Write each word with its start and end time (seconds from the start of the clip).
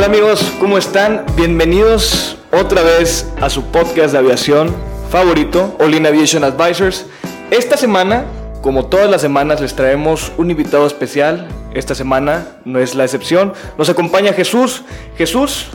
Hola 0.00 0.06
amigos, 0.06 0.50
¿cómo 0.58 0.78
están? 0.78 1.26
Bienvenidos 1.36 2.38
otra 2.52 2.82
vez 2.82 3.30
a 3.38 3.50
su 3.50 3.64
podcast 3.64 4.12
de 4.12 4.18
aviación 4.18 4.74
favorito, 5.10 5.76
All 5.78 5.94
In 5.94 6.06
Aviation 6.06 6.42
Advisors. 6.42 7.04
Esta 7.50 7.76
semana, 7.76 8.24
como 8.62 8.86
todas 8.86 9.10
las 9.10 9.20
semanas, 9.20 9.60
les 9.60 9.76
traemos 9.76 10.32
un 10.38 10.50
invitado 10.50 10.86
especial. 10.86 11.48
Esta 11.74 11.94
semana 11.94 12.46
no 12.64 12.78
es 12.78 12.94
la 12.94 13.04
excepción. 13.04 13.52
Nos 13.76 13.90
acompaña 13.90 14.32
Jesús. 14.32 14.84
Jesús 15.18 15.66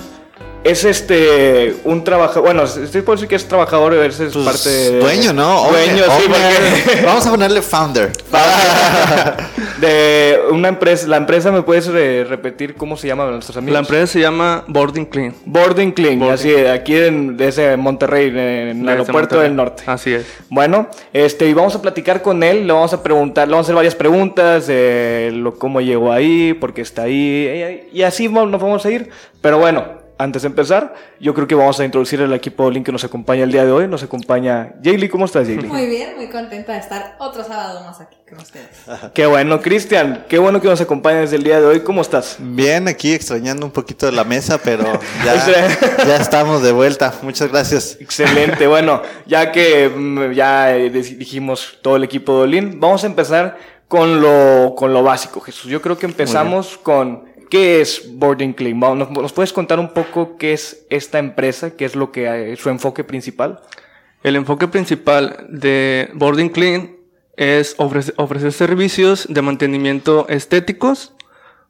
es 0.66 0.84
este 0.84 1.76
un 1.84 2.04
trabajador, 2.04 2.44
bueno, 2.44 2.64
estoy 2.64 3.02
por 3.04 3.16
decir 3.16 3.30
que 3.30 3.36
es 3.36 3.48
trabajador, 3.48 3.94
es, 3.94 4.20
es 4.20 4.34
Pues, 4.34 4.46
parte 4.46 4.70
de- 4.70 5.00
dueño, 5.00 5.32
¿no? 5.32 5.68
Dueño, 5.70 6.04
Owner, 6.04 6.06
sí, 6.06 6.26
owner. 6.26 6.84
porque 6.84 7.02
Vamos 7.06 7.28
a 7.28 7.30
ponerle 7.30 7.62
founder. 7.62 8.12
de 9.80 10.40
una 10.52 10.70
empresa, 10.70 11.08
la 11.08 11.18
empresa 11.18 11.52
me 11.52 11.62
puedes 11.62 11.88
eh, 11.94 12.26
repetir 12.28 12.74
cómo 12.76 12.98
se 12.98 13.08
llama 13.08 13.26
nuestros 13.30 13.58
amigos. 13.58 13.74
La 13.74 13.80
empresa 13.80 14.08
se 14.08 14.20
llama 14.20 14.64
Boarding 14.68 15.06
Clean. 15.06 15.36
Boarding 15.46 15.92
Clean, 15.92 16.18
Boarding. 16.20 16.34
así 16.34 16.56
aquí 16.66 16.96
en 16.96 17.38
desde 17.38 17.78
Monterrey, 17.78 18.30
en 18.30 18.82
el 18.82 18.90
aeropuerto 18.90 19.36
Monterrey. 19.36 19.44
del 19.44 19.56
norte. 19.56 19.84
Así 19.86 20.14
es. 20.14 20.26
Bueno, 20.50 20.88
este, 21.14 21.48
y 21.48 21.54
vamos 21.54 21.76
a 21.76 21.82
platicar 21.82 22.22
con 22.24 22.42
él, 22.42 22.66
le 22.66 22.74
vamos 22.74 22.92
a 22.94 23.04
preguntar, 23.04 23.48
le 23.48 23.52
vamos 23.52 23.66
a 23.66 23.68
hacer 23.68 23.76
varias 23.76 23.96
preguntas 23.96 24.66
de 24.68 25.30
lo, 25.34 25.54
cómo 25.60 25.80
llegó 25.82 26.12
ahí, 26.12 26.54
por 26.54 26.74
qué 26.74 26.82
está 26.82 27.04
ahí, 27.04 27.88
y, 27.94 28.02
así 28.02 28.28
nos 28.28 28.50
vamos 28.52 28.84
a 28.86 28.92
ir. 28.92 29.10
Pero 29.42 29.60
bueno, 29.60 30.05
antes 30.18 30.44
de 30.44 30.48
empezar, 30.48 30.94
yo 31.20 31.34
creo 31.34 31.46
que 31.48 31.56
vamos 31.56 31.80
a 31.80 31.86
introducir 31.86 32.22
el 32.22 32.32
equipo 32.34 32.70
Link 32.72 32.86
que 32.86 32.92
nos 32.92 33.04
acompaña 33.04 33.44
el 33.44 33.52
día 33.52 33.66
de 33.66 33.72
hoy. 33.72 33.88
Nos 33.88 34.02
acompaña 34.04 34.74
Jaylee, 34.84 35.10
¿cómo 35.10 35.26
estás, 35.26 35.46
Jaylee? 35.48 35.68
Muy 35.68 35.88
bien, 35.88 36.16
muy 36.16 36.30
contenta 36.30 36.74
de 36.74 36.80
estar 36.80 37.16
otro 37.20 37.44
sábado 37.44 37.84
más 37.84 38.00
aquí 38.00 38.18
con 38.30 38.40
ustedes. 38.40 38.68
Qué 39.14 39.26
bueno, 39.26 39.62
Cristian, 39.62 40.26
qué 40.30 40.38
bueno 40.40 40.62
que 40.62 40.68
nos 40.68 40.80
acompañas 40.80 41.22
desde 41.24 41.36
el 41.38 41.44
día 41.44 41.60
de 41.60 41.66
hoy. 41.66 41.80
¿Cómo 41.82 42.02
estás? 42.02 42.38
Bien, 42.40 42.88
aquí 42.88 43.14
extrañando 43.14 43.66
un 43.66 43.72
poquito 43.72 44.06
de 44.06 44.14
la 44.14 44.24
mesa, 44.24 44.58
pero 44.64 45.00
ya, 45.26 46.06
ya 46.06 46.16
estamos 46.18 46.64
de 46.64 46.72
vuelta. 46.72 47.14
Muchas 47.22 47.50
gracias. 47.52 47.98
Excelente, 48.00 48.68
bueno, 48.68 49.02
ya 49.26 49.52
que 49.52 49.90
mm, 49.90 50.32
ya 50.32 50.76
eh, 50.78 50.92
dij- 50.92 51.18
dijimos 51.18 51.78
todo 51.82 51.98
el 51.98 52.04
equipo 52.06 52.38
de 52.38 52.44
Olin, 52.44 52.80
vamos 52.80 53.04
a 53.04 53.08
empezar 53.08 53.58
con 53.88 54.22
lo, 54.22 54.74
con 54.76 54.94
lo 54.94 55.04
básico, 55.04 55.40
Jesús. 55.42 55.70
Yo 55.70 55.82
creo 55.82 55.98
que 55.98 56.06
empezamos 56.08 56.78
con 56.78 57.26
qué 57.50 57.82
es 57.82 58.04
Boarding 58.14 58.54
Clean. 58.54 58.80
¿Nos, 58.80 59.34
puedes 59.34 59.54
contar 59.54 59.80
un 59.80 59.94
poco 59.94 60.38
qué 60.38 60.54
es 60.54 60.86
esta 60.90 61.20
empresa, 61.20 61.76
qué 61.76 61.86
es 61.86 61.96
lo 61.96 62.12
que 62.12 62.54
es 62.54 62.60
su 62.60 62.70
enfoque 62.70 63.04
principal? 63.04 63.62
El 64.24 64.36
enfoque 64.36 64.68
principal 64.68 65.46
de 65.50 66.10
Boarding 66.14 66.50
Clean 66.50 66.96
es 67.38 67.78
ofrece- 67.78 68.14
ofrecer 68.18 68.52
servicios 68.54 69.28
de 69.30 69.42
mantenimiento 69.42 70.28
estéticos 70.30 71.14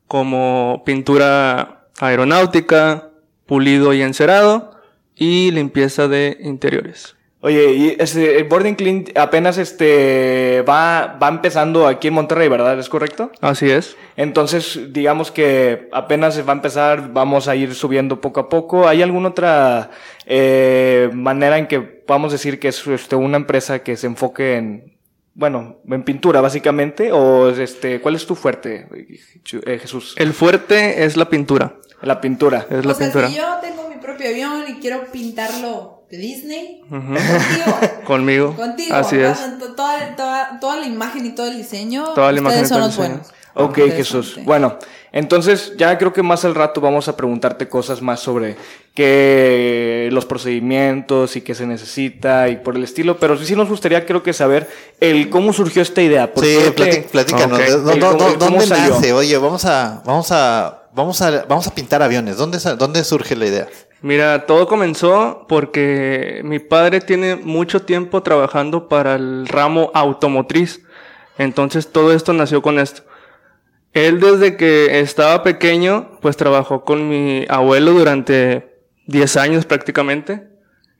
como 0.08 0.84
pintura 0.86 1.88
aeronáutica, 2.00 3.10
pulido 3.46 3.94
y 3.94 4.02
encerado 4.02 4.72
y 5.16 5.52
limpieza 5.52 6.08
de 6.08 6.38
interiores. 6.42 7.16
Oye, 7.46 7.74
y 7.74 7.96
ese, 8.00 8.40
el 8.40 8.46
Boarding 8.46 8.74
Clean 8.74 9.06
apenas 9.14 9.60
este 9.60 10.64
va, 10.68 11.16
va 11.22 11.28
empezando 11.28 11.86
aquí 11.86 12.08
en 12.08 12.16
Monterrey, 12.16 12.48
¿verdad? 12.48 12.80
¿Es 12.80 12.90
correcto? 12.90 13.32
Así 13.40 13.70
es. 13.70 13.96
Entonces, 14.18 14.80
digamos 14.90 15.30
que 15.30 15.88
apenas 15.92 16.40
va 16.40 16.54
a 16.54 16.56
empezar, 16.56 17.14
vamos 17.14 17.48
a 17.48 17.56
ir 17.56 17.76
subiendo 17.76 18.20
poco 18.20 18.40
a 18.40 18.50
poco. 18.50 18.88
¿Hay 18.88 19.04
alguna 19.04 19.30
otra 19.30 19.92
eh, 20.26 21.12
manera 21.14 21.60
en 21.60 21.68
que 21.68 21.82
podamos 21.82 22.32
decir 22.32 22.60
que 22.60 22.70
es 22.70 22.88
este, 22.88 23.16
una 23.16 23.38
empresa 23.38 23.84
que 23.84 23.96
se 23.96 24.08
enfoque 24.08 24.56
en, 24.56 24.98
bueno, 25.36 25.78
en 25.88 26.02
pintura 26.02 26.42
básicamente? 26.42 27.12
¿O 27.12 27.50
este, 27.50 28.02
cuál 28.02 28.16
es 28.16 28.26
tu 28.26 28.34
fuerte, 28.34 28.88
eh, 28.96 29.78
Jesús? 29.78 30.16
El 30.18 30.34
fuerte 30.34 31.04
es 31.06 31.16
la 31.16 31.30
pintura. 31.30 31.76
La 32.02 32.20
pintura. 32.22 32.66
Es 32.70 32.86
o 32.86 32.88
la 32.88 32.94
sea, 32.94 33.08
pintura. 33.08 33.28
si 33.30 33.36
yo 33.36 33.44
tengo 33.62 33.90
mi 33.90 33.96
propio 33.96 34.28
avión 34.30 34.64
y 34.68 34.74
quiero 34.76 35.06
pintarlo 35.12 36.04
de 36.10 36.18
Disney, 36.18 36.82
contigo. 36.90 37.20
Conmigo. 38.06 38.56
Contigo. 38.56 38.96
Así 38.96 39.18
¿verdad? 39.18 39.40
es. 39.62 39.76
Toda, 39.76 40.16
toda, 40.16 40.60
toda 40.60 40.76
la 40.78 40.86
imagen 40.86 41.26
y 41.26 41.32
todo 41.34 41.48
el 41.48 41.58
diseño. 41.58 42.04
Toda 42.14 42.32
la 42.32 42.40
imagen 42.40 42.62
ustedes 42.64 42.72
y 42.72 42.82
todo 42.82 42.92
son 42.92 43.10
los 43.10 43.10
buenos. 43.24 43.34
Ok. 43.58 43.78
Jesús. 43.96 44.38
Bueno, 44.44 44.78
entonces 45.14 45.74
ya 45.78 45.98
creo 45.98 46.12
que 46.12 46.22
más 46.22 46.44
al 46.44 46.54
rato 46.56 46.82
vamos 46.82 47.08
a 47.08 47.16
preguntarte 47.16 47.70
cosas 47.70 48.02
más 48.02 48.20
sobre 48.20 48.58
qué 48.94 50.10
los 50.12 50.26
procedimientos 50.26 51.36
y 51.38 51.42
qué 51.42 51.56
se 51.56 51.66
necesita 51.66 52.50
y 52.50 52.58
por 52.58 52.76
el 52.76 52.84
estilo, 52.84 53.18
pero 53.18 53.38
sí 53.38 53.56
nos 53.56 53.70
gustaría 53.70 54.06
creo 54.06 54.24
que 54.24 54.34
saber 54.34 54.70
el 55.00 55.30
cómo 55.30 55.54
surgió 55.54 55.82
esta 55.82 56.02
idea. 56.02 56.34
¿Por 56.34 56.44
Sí, 56.46 56.58
platícanos. 57.12 57.60
Ok. 57.60 57.66
¿de- 57.66 57.72
dó- 57.78 57.92
El 57.94 58.00
dó- 58.02 58.12
cómo- 58.18 58.28
el 58.30 58.38
cómo 58.38 58.50
¿Dónde 58.52 58.68
salió. 58.68 58.94
nace? 58.96 59.14
Oye, 59.14 59.38
vamos 59.38 59.64
a, 59.66 60.02
vamos 60.06 60.28
a, 60.32 60.84
vamos 60.96 61.22
a, 61.22 61.46
vamos 61.46 61.68
a 61.68 61.76
pintar 61.76 62.02
aviones. 62.02 62.38
¿Dónde, 62.38 62.58
dónde 62.78 63.04
surge 63.04 63.36
la 63.36 63.46
idea? 63.46 63.68
Mira, 64.02 64.46
todo 64.46 64.68
comenzó 64.68 65.46
porque 65.48 66.42
mi 66.44 66.60
padre 66.60 67.02
tiene 67.02 67.36
mucho 67.36 67.82
tiempo 67.84 68.24
trabajando 68.24 68.88
para 68.88 69.16
el 69.16 69.48
ramo 69.48 69.92
automotriz. 69.94 70.82
Entonces 71.38 71.92
todo 71.92 72.14
esto 72.14 72.34
nació 72.34 72.62
con 72.62 72.80
esto. 72.80 73.04
Él 73.94 74.20
desde 74.20 74.58
que 74.58 75.00
estaba 75.00 75.44
pequeño, 75.44 76.20
pues 76.22 76.38
trabajó 76.38 76.84
con 76.84 77.08
mi 77.08 77.46
abuelo 77.50 77.94
durante 77.94 78.82
10 79.08 79.38
años 79.38 79.66
prácticamente. 79.66 80.48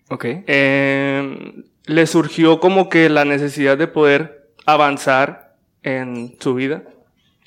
Ok. 0.10 0.26
Eh, 0.26 1.64
le 1.86 2.08
surgió 2.08 2.60
como 2.60 2.90
que 2.90 3.10
la 3.10 3.26
necesidad 3.26 3.78
de 3.78 3.88
poder 3.88 4.50
avanzar 4.66 5.56
en 5.84 6.36
su 6.40 6.56
vida. 6.56 6.84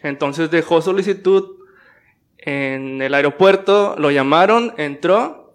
Entonces 0.03 0.51
dejó 0.51 0.81
solicitud 0.83 1.58
en 2.49 3.03
el 3.03 3.13
aeropuerto, 3.15 3.95
lo 3.99 4.11
llamaron, 4.11 4.73
entró 4.79 5.53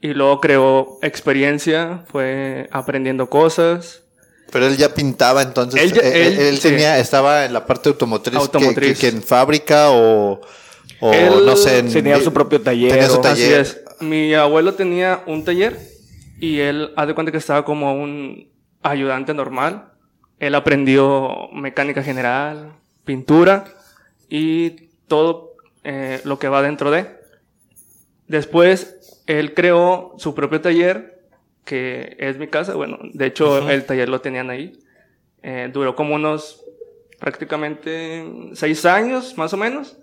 y 0.00 0.08
luego 0.14 0.40
creó 0.40 0.98
experiencia, 1.02 2.04
fue 2.10 2.68
aprendiendo 2.70 3.28
cosas. 3.28 4.02
Pero 4.50 4.66
él 4.66 4.76
ya 4.78 4.94
pintaba 4.94 5.42
entonces. 5.42 5.82
Él 5.82 5.92
ya- 5.92 6.00
eh, 6.02 6.26
él- 6.28 6.38
él 6.38 6.56
sí. 6.56 6.68
tenía, 6.70 6.98
estaba 6.98 7.44
en 7.44 7.52
la 7.52 7.66
parte 7.66 7.90
automotriz, 7.90 8.32
que- 8.32 8.38
Automotriz. 8.40 8.98
Que, 8.98 9.10
que 9.10 9.16
en 9.16 9.22
fábrica 9.22 9.90
o, 9.90 10.40
o 11.00 11.12
Él 11.12 11.44
no 11.44 11.56
sé. 11.56 11.78
En, 11.80 11.92
Tenía 11.92 12.18
su 12.20 12.32
propio 12.32 12.60
taller. 12.62 12.90
Tenía 12.92 13.08
su 13.08 13.16
o- 13.20 13.26
Así 13.26 13.42
taller. 13.42 13.60
es. 13.60 13.82
Mi 14.00 14.32
abuelo 14.32 14.74
tenía 14.74 15.22
un 15.26 15.44
taller 15.44 15.78
y 16.40 16.60
él, 16.60 16.92
haz 16.96 17.06
de 17.08 17.14
cuenta 17.14 17.32
que 17.32 17.38
estaba 17.38 17.64
como 17.64 17.92
un 17.94 18.48
ayudante 18.82 19.34
normal. 19.34 19.92
Él 20.38 20.54
aprendió 20.54 21.48
mecánica 21.52 22.02
general, 22.02 22.72
pintura 23.04 23.64
y 24.30 24.70
todo 25.08 25.50
eh, 25.84 26.20
lo 26.24 26.38
que 26.38 26.48
va 26.48 26.62
dentro 26.62 26.90
de. 26.90 27.06
Después, 28.26 29.22
él 29.26 29.54
creó 29.54 30.14
su 30.18 30.34
propio 30.34 30.60
taller, 30.60 31.22
que 31.64 32.16
es 32.18 32.38
mi 32.38 32.48
casa. 32.48 32.74
Bueno, 32.74 32.98
de 33.02 33.26
hecho, 33.26 33.68
el 33.70 33.84
taller 33.84 34.08
lo 34.08 34.20
tenían 34.20 34.50
ahí. 34.50 34.78
Eh, 35.42 35.70
duró 35.72 35.94
como 35.94 36.14
unos 36.14 36.64
prácticamente 37.18 38.24
seis 38.54 38.84
años, 38.84 39.36
más 39.36 39.52
o 39.52 39.56
menos 39.56 39.96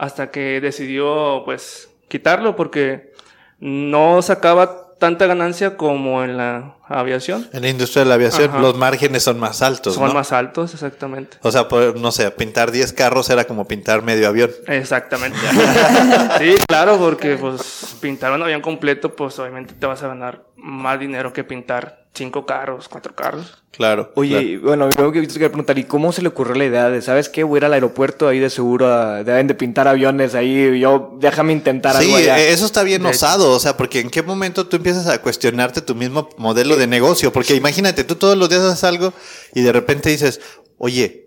hasta 0.00 0.30
que 0.30 0.62
decidió 0.62 1.42
pues 1.44 1.90
quitarlo 2.08 2.56
porque 2.56 3.12
no 3.58 4.22
sacaba 4.22 4.89
tanta 5.00 5.26
ganancia 5.26 5.76
como 5.76 6.22
en 6.22 6.36
la 6.36 6.76
aviación. 6.86 7.48
En 7.52 7.62
la 7.62 7.68
industria 7.70 8.04
de 8.04 8.08
la 8.10 8.14
aviación, 8.14 8.50
Ajá. 8.50 8.60
los 8.60 8.76
márgenes 8.76 9.24
son 9.24 9.40
más 9.40 9.62
altos. 9.62 9.94
Son 9.94 10.06
¿no? 10.06 10.14
más 10.14 10.30
altos, 10.30 10.72
exactamente. 10.74 11.38
O 11.42 11.50
sea, 11.50 11.66
por- 11.66 11.98
no 11.98 12.12
sé, 12.12 12.30
pintar 12.30 12.70
10 12.70 12.92
carros 12.92 13.28
era 13.30 13.44
como 13.44 13.66
pintar 13.66 14.02
medio 14.02 14.28
avión. 14.28 14.50
Exactamente. 14.68 15.38
sí, 16.38 16.54
claro, 16.68 16.98
porque 16.98 17.36
pues 17.36 17.96
pintar 18.00 18.30
un 18.32 18.42
avión 18.42 18.60
completo, 18.60 19.16
pues 19.16 19.36
obviamente 19.40 19.74
te 19.74 19.86
vas 19.86 20.02
a 20.04 20.08
ganar 20.08 20.44
más 20.54 21.00
dinero 21.00 21.32
que 21.32 21.42
pintar 21.42 21.99
cinco 22.14 22.44
carros, 22.46 22.88
cuatro 22.88 23.14
carros. 23.14 23.62
Claro. 23.70 24.12
Oye, 24.16 24.58
claro. 24.60 24.60
bueno, 24.66 24.88
yo 24.98 25.12
que 25.12 25.20
te 25.22 25.28
quería 25.32 25.48
preguntar, 25.48 25.78
¿y 25.78 25.84
cómo 25.84 26.12
se 26.12 26.22
le 26.22 26.28
ocurrió 26.28 26.54
la 26.56 26.64
idea 26.64 26.90
de, 26.90 27.00
¿sabes 27.02 27.28
qué? 27.28 27.44
Voy 27.44 27.56
a 27.56 27.58
ir 27.58 27.64
al 27.66 27.72
aeropuerto, 27.74 28.26
ahí 28.28 28.38
de 28.40 28.50
seguro 28.50 28.92
a- 28.92 29.22
deben 29.22 29.46
de 29.46 29.54
pintar 29.54 29.86
aviones 29.88 30.34
ahí, 30.34 30.78
yo, 30.80 31.16
déjame 31.20 31.52
intentar 31.52 31.96
Sí, 31.96 32.04
algo 32.04 32.16
allá. 32.16 32.38
eh, 32.40 32.52
eso 32.52 32.66
está 32.66 32.82
bien 32.82 33.02
De 33.02 33.08
hecho. 33.10 33.16
osado, 33.16 33.52
o 33.52 33.60
sea, 33.60 33.76
porque 33.76 34.00
en 34.00 34.10
qué 34.10 34.22
momento 34.22 34.66
tú 34.66 34.76
empiezas 34.76 35.06
a 35.06 35.22
cuestionarte 35.22 35.80
tu 35.82 35.94
mismo 35.94 36.28
modelo 36.36 36.76
de 36.76 36.86
negocio, 36.88 37.32
porque 37.32 37.54
imagínate, 37.54 38.02
tú 38.04 38.16
todos 38.16 38.36
los 38.36 38.48
días 38.48 38.62
haces 38.62 38.84
algo 38.84 39.12
y 39.54 39.62
de 39.62 39.72
repente 39.72 40.10
dices, 40.10 40.40
oye, 40.78 41.26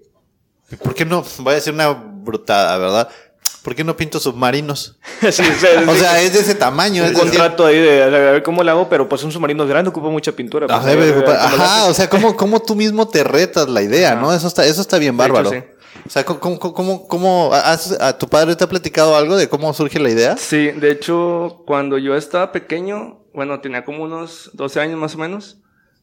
¿Por 0.82 0.96
qué 0.96 1.06
no? 1.06 1.24
Voy 1.40 1.52
a 1.52 1.56
decir 1.56 1.72
una 1.72 1.90
brutada, 1.92 2.76
¿verdad? 2.80 3.08
¿Por 3.64 3.76
qué 3.76 3.84
no 3.84 3.96
pinto 3.96 4.20
submarinos? 4.20 4.98
Sí, 5.22 5.32
sí, 5.32 5.44
O 5.88 5.96
sea, 5.96 6.22
es 6.22 6.34
de 6.34 6.40
ese 6.42 6.56
tamaño. 6.56 7.04
un 7.04 7.10
es 7.10 7.14
decir, 7.16 7.30
contrato 7.30 7.66
ahí 7.66 7.80
de 7.80 8.04
a 8.04 8.08
ver 8.08 8.44
cómo 8.44 8.62
le 8.64 8.72
hago, 8.72 8.90
pero 8.90 9.08
pues 9.08 9.24
un 9.24 9.32
submarino 9.32 9.66
grande 9.66 9.90
ocupa 9.90 10.10
mucha 10.10 10.32
pintura. 10.34 10.68
ah, 10.70 10.82
pues, 10.82 10.86
debe 10.86 11.06
de 11.08 11.12
a 11.14 11.16
ver, 11.16 11.24
ocupar- 11.26 11.42
¿cómo 11.44 11.58
le 11.58 11.64
Ajá, 11.64 11.86
o 11.86 11.94
sea, 11.94 12.10
¿cómo, 12.10 12.36
cómo 12.36 12.62
tú 12.62 12.76
mismo 12.76 13.08
te 13.08 13.24
retas 13.24 13.70
la 13.70 13.82
idea, 13.82 14.16
¿no? 14.16 14.34
Eso 14.34 14.48
está, 14.48 14.66
eso 14.66 14.82
está 14.82 14.98
bien 14.98 15.14
hecho, 15.16 15.20
bárbaro. 15.20 15.50
sí. 15.52 15.58
O 16.06 16.10
sea, 16.10 16.26
¿cómo, 16.26 16.60
cómo, 16.60 16.74
cómo, 16.74 17.08
cómo- 17.08 17.54
has- 17.54 17.98
a 18.02 18.18
tu 18.18 18.28
padre 18.28 18.56
te 18.58 18.64
ha 18.66 18.68
platicado 18.68 19.16
algo 19.16 19.38
de 19.38 19.48
cómo 19.48 19.72
surge 19.74 20.00
la 20.00 20.10
idea? 20.10 20.36
Sí, 20.38 20.72
de 20.72 20.92
hecho, 20.92 21.64
cuando 21.66 21.98
yo 21.98 22.16
estaba 22.18 22.52
pequeño, 22.52 23.22
bueno, 23.34 23.62
tenía 23.62 23.86
como 23.86 24.04
unos 24.04 24.50
12 24.54 24.82
años 24.82 25.00
más 25.00 25.16
o 25.16 25.20
menos, 25.20 25.58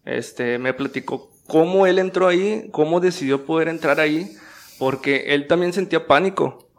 este, 0.07 0.59
me 0.59 0.73
platicó 0.73 1.31
cómo 1.47 1.87
él 1.87 1.99
entró 1.99 2.29
ahí, 2.29 2.69
cómo 2.73 3.01
decidió 3.01 3.45
poder 3.45 3.69
entrar 3.69 4.01
ahí, 4.01 4.35
porque 4.79 5.35
él 5.35 5.47
también 5.47 5.73
sentía 5.75 6.07
pánico. 6.07 6.70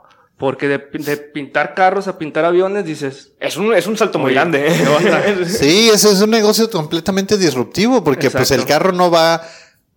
Porque 0.42 0.68
de, 0.68 0.78
de 0.92 1.18
pintar 1.18 1.74
carros 1.76 2.08
a 2.10 2.18
pintar 2.18 2.44
aviones, 2.44 2.84
dices, 2.84 3.32
Es 3.40 3.56
un, 3.56 3.74
es 3.74 3.88
un 3.88 3.96
salto 3.96 4.20
muy 4.20 4.28
Oye, 4.32 4.36
grande. 4.36 4.66
¿eh? 4.68 5.46
Sí, 5.48 5.90
ese 5.94 6.12
es 6.12 6.20
un 6.22 6.32
negocio 6.32 6.70
completamente 6.70 7.38
disruptivo 7.38 8.04
porque 8.04 8.30
pues 8.30 8.52
el 8.52 8.66
carro 8.66 8.92
no 8.92 9.10
va 9.10 9.42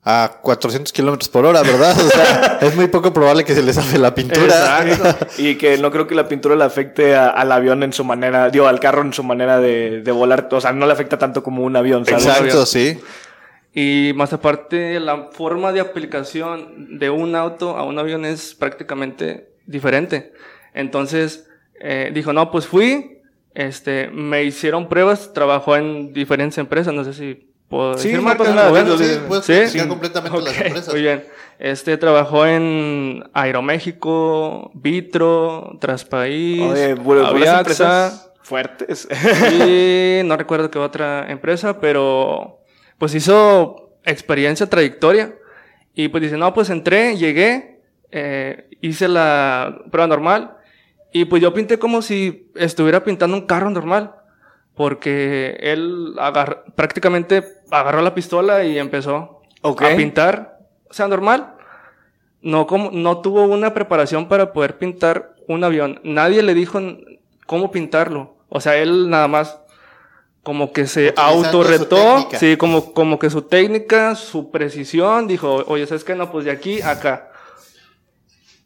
a 0.06 0.38
400 0.42 0.92
kilómetros 0.92 1.30
por 1.30 1.46
hora, 1.46 1.62
¿verdad? 1.62 1.96
O 1.98 2.08
sea, 2.10 2.58
es 2.62 2.76
muy 2.76 2.88
poco 2.88 3.10
probable 3.14 3.42
que 3.44 3.54
se 3.54 3.62
le 3.62 3.72
sabe 3.72 3.98
la 3.98 4.14
pintura. 4.14 4.82
Exacto. 4.86 5.26
y 5.38 5.54
que 5.56 5.78
no 5.78 5.90
creo 5.90 6.06
que 6.06 6.14
la 6.14 6.28
pintura 6.28 6.54
le 6.56 6.64
afecte 6.64 7.16
a- 7.16 7.30
al 7.30 7.50
avión 7.50 7.82
en 7.82 7.94
su 7.94 8.04
manera, 8.04 8.50
digo, 8.50 8.66
al 8.68 8.80
carro 8.80 9.00
en 9.00 9.14
su 9.14 9.22
manera 9.24 9.58
de, 9.60 10.02
de 10.02 10.12
volar. 10.12 10.46
O 10.52 10.60
sea, 10.60 10.72
no 10.72 10.84
le 10.86 10.92
afecta 10.92 11.16
tanto 11.18 11.42
como 11.42 11.62
un 11.64 11.74
avión, 11.74 12.04
¿sabes? 12.04 12.26
Exacto, 12.26 12.66
sí. 12.66 13.00
Y 13.72 14.12
más 14.14 14.32
aparte, 14.34 15.00
la 15.00 15.30
forma 15.32 15.72
de 15.72 15.80
aplicación 15.80 16.98
de 16.98 17.08
un 17.10 17.34
auto 17.34 17.76
a 17.76 17.84
un 17.84 17.98
avión 17.98 18.24
es 18.26 18.54
prácticamente 18.54 19.53
diferente. 19.66 20.32
Entonces, 20.74 21.48
eh, 21.80 22.10
dijo, 22.14 22.32
no, 22.32 22.50
pues 22.50 22.66
fui, 22.66 23.18
este, 23.54 24.08
me 24.08 24.42
hicieron 24.44 24.88
pruebas, 24.88 25.32
trabajó 25.32 25.76
en 25.76 26.12
diferentes 26.12 26.58
empresas, 26.58 26.92
no 26.94 27.04
sé 27.04 27.12
si 27.14 27.50
puedo 27.68 27.94
Sí, 27.98 28.08
decir 28.08 28.22
no 28.22 28.34
nada, 28.54 28.70
bueno, 28.70 28.96
sí, 28.98 29.04
sí, 29.04 29.20
puedes 29.26 29.44
¿sí? 29.44 29.52
explicar 29.52 29.88
completamente 29.88 30.38
las 30.42 30.48
Ok, 30.54 30.60
empresas. 30.66 30.92
Muy 30.94 31.02
bien. 31.02 31.24
Este 31.58 31.96
trabajó 31.96 32.46
en 32.46 33.24
Aeroméxico, 33.32 34.70
Vitro, 34.74 35.76
Traspaís, 35.80 36.60
Oye, 36.62 36.94
bu- 36.96 37.02
buenas 37.04 37.28
Aviaxa, 37.30 37.58
empresas 37.58 38.32
fuertes. 38.42 39.08
y 39.52 40.20
no 40.24 40.36
recuerdo 40.36 40.70
qué 40.70 40.78
otra 40.78 41.30
empresa, 41.30 41.80
pero 41.80 42.60
pues 42.98 43.14
hizo 43.14 43.96
experiencia, 44.04 44.68
trayectoria. 44.68 45.34
Y 45.94 46.08
pues 46.08 46.22
dice, 46.24 46.36
no, 46.36 46.52
pues 46.54 46.70
entré, 46.70 47.16
llegué, 47.16 47.73
eh, 48.14 48.68
hice 48.80 49.08
la 49.08 49.82
prueba 49.90 50.06
normal. 50.06 50.56
Y 51.12 51.24
pues 51.26 51.42
yo 51.42 51.52
pinté 51.52 51.78
como 51.78 52.00
si 52.00 52.50
estuviera 52.54 53.02
pintando 53.04 53.36
un 53.36 53.46
carro 53.46 53.68
normal. 53.70 54.14
Porque 54.74 55.56
él 55.60 56.14
agar- 56.18 56.64
prácticamente 56.74 57.44
agarró 57.70 58.02
la 58.02 58.14
pistola 58.14 58.64
y 58.64 58.78
empezó 58.78 59.40
Ok. 59.62 59.82
a 59.82 59.96
pintar. 59.96 60.58
O 60.90 60.94
sea, 60.94 61.06
normal. 61.08 61.54
No, 62.42 62.66
como, 62.66 62.90
no 62.90 63.20
tuvo 63.20 63.42
una 63.44 63.72
preparación 63.72 64.28
para 64.28 64.52
poder 64.52 64.76
pintar 64.78 65.34
un 65.48 65.62
avión. 65.64 66.00
Nadie 66.02 66.42
le 66.42 66.54
dijo 66.54 66.80
cómo 67.46 67.70
pintarlo. 67.70 68.36
O 68.48 68.60
sea, 68.60 68.76
él 68.76 69.08
nada 69.10 69.28
más 69.28 69.60
como 70.42 70.72
que 70.72 70.86
se 70.86 71.14
autorretó. 71.16 72.28
Sí, 72.32 72.56
como, 72.56 72.92
como 72.92 73.18
que 73.18 73.30
su 73.30 73.42
técnica, 73.42 74.14
su 74.16 74.50
precisión. 74.50 75.26
Dijo, 75.28 75.64
oye, 75.68 75.86
¿sabes 75.86 76.04
qué? 76.04 76.14
No, 76.16 76.30
pues 76.32 76.44
de 76.44 76.50
aquí 76.50 76.82
a 76.82 76.90
acá. 76.90 77.30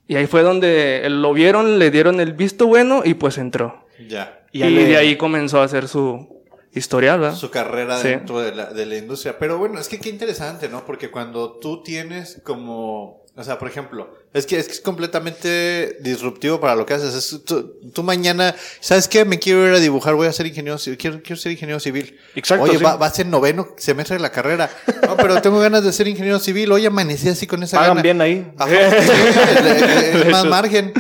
Y 0.09 0.17
ahí 0.17 0.27
fue 0.27 0.43
donde 0.43 1.07
lo 1.11 1.33
vieron, 1.33 1.79
le 1.79 1.91
dieron 1.93 2.19
el 2.21 2.33
visto 2.33 2.67
bueno 2.67 3.03
y 3.05 3.15
pues 3.15 3.39
entró. 3.39 3.87
Ya. 4.09 4.41
Y, 4.51 4.65
le- 4.65 4.87
de 4.87 4.97
ahí 4.97 5.17
comenzó 5.17 5.61
a 5.61 5.65
hacer 5.65 5.87
su 5.87 6.43
historial, 6.73 7.21
¿verdad? 7.21 7.37
Su 7.37 7.51
carrera 7.51 7.99
Sí. 7.99 8.09
dentro 8.09 8.41
de 8.41 8.55
la, 8.55 8.73
de 8.73 8.87
la 8.87 8.97
industria. 8.97 9.39
Pero 9.39 9.59
bueno, 9.59 9.79
es 9.79 9.89
que 9.89 10.01
qué 10.01 10.09
interesante, 10.09 10.69
¿no? 10.69 10.85
Porque 10.87 11.11
cuando 11.11 11.59
tú 11.59 11.83
tienes 11.83 12.41
como. 12.43 13.23
O 13.37 13.45
sea, 13.45 13.59
por 13.59 13.69
ejemplo, 13.69 14.13
es 14.35 14.45
que 14.47 14.59
es, 14.59 14.67
que 14.67 14.73
es 14.73 14.81
completamente 14.81 15.97
disruptivo 16.01 16.61
para 16.61 16.75
lo 16.77 16.85
que 16.85 16.95
haces. 16.95 17.15
Es, 17.15 17.45
tú, 17.45 17.75
tú 17.93 18.03
mañana, 18.03 18.55
¿sabes 18.81 19.09
qué? 19.09 19.25
Me 19.25 19.39
quiero 19.39 19.67
ir 19.67 19.75
a 19.75 19.79
dibujar, 19.81 20.15
voy 20.15 20.27
a 20.27 20.33
ser 20.33 20.47
ingeniero 20.47 20.79
civil. 20.79 20.99
Quiero, 20.99 21.23
quiero 21.23 21.37
ser 21.37 21.53
ingeniero 21.53 21.81
civil. 21.81 22.19
Exacto, 22.35 22.65
Oye, 22.65 22.79
sí. 22.79 22.85
va, 22.85 22.97
vas 22.97 23.19
en 23.19 23.31
noveno 23.31 23.69
semestre 23.79 24.17
de 24.17 24.23
la 24.23 24.31
carrera. 24.31 24.71
No, 25.07 25.17
pero 25.17 25.41
tengo 25.41 25.59
ganas 25.61 25.83
de 25.83 25.93
ser 25.93 26.09
ingeniero 26.09 26.39
civil. 26.39 26.71
Oye, 26.73 26.87
amanecí 26.89 27.29
así 27.29 27.47
con 27.47 27.63
esa 27.63 27.79
Pagan 27.79 27.91
gana. 27.97 28.03
bien 28.03 28.21
ahí. 28.21 28.53
Es 28.69 30.27
más 30.31 30.45
margen. 30.45 30.93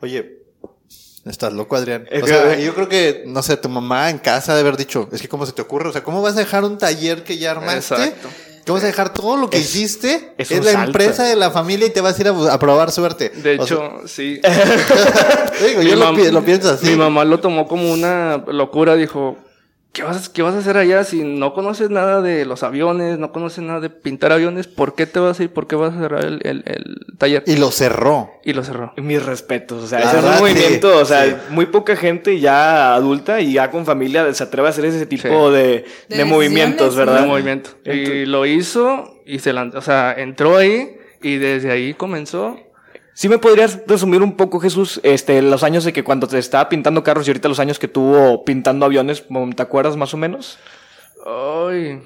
Oye, 0.00 0.44
estás 1.24 1.52
loco, 1.52 1.76
Adrián. 1.76 2.06
O 2.22 2.26
sea, 2.26 2.58
yo 2.58 2.74
creo 2.74 2.88
que, 2.88 3.24
no 3.26 3.42
sé, 3.42 3.56
tu 3.56 3.68
mamá 3.68 4.10
en 4.10 4.18
casa 4.18 4.54
de 4.54 4.60
haber 4.60 4.76
dicho, 4.76 5.08
es 5.12 5.22
que 5.22 5.28
cómo 5.28 5.46
se 5.46 5.52
te 5.52 5.62
ocurre, 5.62 5.88
o 5.88 5.92
sea, 5.92 6.02
¿cómo 6.02 6.22
vas 6.22 6.36
a 6.36 6.40
dejar 6.40 6.64
un 6.64 6.78
taller 6.78 7.24
que 7.24 7.38
ya 7.38 7.52
armaste? 7.52 7.94
Exacto. 7.94 8.28
¿Cómo 8.66 8.74
vas 8.74 8.84
a 8.84 8.88
dejar 8.88 9.12
todo 9.12 9.36
lo 9.36 9.48
que 9.48 9.58
Es- 9.58 9.74
hiciste? 9.74 10.34
es 10.38 10.50
la 10.50 10.72
salto. 10.72 10.86
empresa 10.88 11.22
de 11.24 11.36
la 11.36 11.50
familia 11.50 11.86
y 11.86 11.90
te 11.90 12.00
vas 12.00 12.18
a 12.18 12.20
ir 12.20 12.28
a, 12.28 12.52
a 12.52 12.58
probar 12.58 12.90
suerte. 12.90 13.28
De 13.30 13.58
O 13.58 13.62
hecho, 13.62 13.92
sí. 14.06 14.40
digo, 15.66 15.82
yo 15.82 15.96
lo 16.32 16.42
pienso 16.44 16.70
así. 16.70 16.86
Mi 16.86 16.96
mamá 16.96 17.24
lo 17.24 17.38
tomó 17.40 17.66
como 17.68 17.92
una 17.92 18.38
locura, 18.48 18.94
dijo, 18.96 19.36
¿qué 19.96 20.02
vas, 20.02 20.28
a- 20.28 20.32
¿qué 20.32 20.42
vas 20.42 20.54
a 20.54 20.58
hacer 20.58 20.76
allá 20.76 21.02
si 21.04 21.22
no 21.24 21.54
conoces 21.54 21.88
nada 21.88 22.20
de 22.20 22.44
los 22.44 22.62
aviones, 22.62 23.18
no 23.18 23.32
conoces 23.32 23.64
nada 23.64 23.80
de 23.80 23.88
pintar 23.88 24.30
aviones? 24.30 24.66
¿Por 24.66 24.94
qué 24.94 25.06
te 25.06 25.18
vas 25.20 25.40
a 25.40 25.44
ir? 25.44 25.50
¿Por 25.50 25.66
qué 25.66 25.74
vas 25.74 25.94
a 25.94 25.98
cerrar 25.98 26.22
el, 26.26 26.40
el- 26.44 26.62
el 26.66 27.16
taller? 27.16 27.42
Y 27.46 27.56
lo 27.56 27.70
cerró. 27.70 28.30
Y 28.44 28.52
lo 28.52 28.62
cerró. 28.62 28.92
Mis 28.98 29.24
respetos, 29.24 29.84
o 29.84 29.86
sea, 29.86 30.00
ese 30.00 30.18
es 30.18 30.24
un 30.24 30.38
movimiento, 30.38 30.92
sí, 30.92 30.98
o 31.00 31.04
sea, 31.06 31.24
sí. 31.24 31.34
muy 31.48 31.64
poca 31.66 31.96
gente 31.96 32.38
ya 32.38 32.94
adulta 32.94 33.40
y 33.40 33.54
ya 33.54 33.70
con 33.70 33.86
familia 33.86 34.30
se 34.34 34.44
atreve 34.44 34.68
a 34.68 34.70
hacer 34.70 34.84
ese 34.84 35.06
tipo 35.06 35.22
Sí. 35.48 35.54
de, 35.56 35.84
De 36.10 36.16
de 36.18 36.24
movimientos, 36.26 36.94
¿verdad? 36.94 37.22
Un 37.22 37.28
movimiento. 37.28 37.70
Y 37.86 38.26
lo 38.26 38.44
hizo 38.44 39.22
y 39.24 39.38
se 39.38 39.54
lanzó, 39.54 39.78
o 39.78 39.82
sea, 39.82 40.12
entró 40.12 40.58
ahí 40.58 40.96
y 41.22 41.36
desde 41.38 41.70
ahí 41.72 41.94
comenzó. 41.94 42.58
¿Sí 43.18 43.30
me 43.30 43.38
podrías 43.38 43.80
resumir 43.86 44.20
un 44.22 44.36
poco, 44.36 44.60
Jesús, 44.60 45.00
este, 45.02 45.40
los 45.40 45.62
años 45.62 45.84
de 45.84 45.94
que 45.94 46.04
cuando 46.04 46.26
te 46.28 46.36
estaba 46.38 46.68
pintando 46.68 47.02
carros 47.02 47.26
y 47.26 47.30
ahorita 47.30 47.48
los 47.48 47.58
años 47.58 47.78
que 47.78 47.88
tuvo 47.88 48.44
pintando 48.44 48.84
aviones, 48.84 49.24
¿te 49.56 49.62
acuerdas 49.62 49.96
más 49.96 50.12
o 50.12 50.18
menos? 50.18 50.58
Ay, 51.24 51.98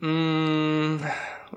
mm, 0.00 0.96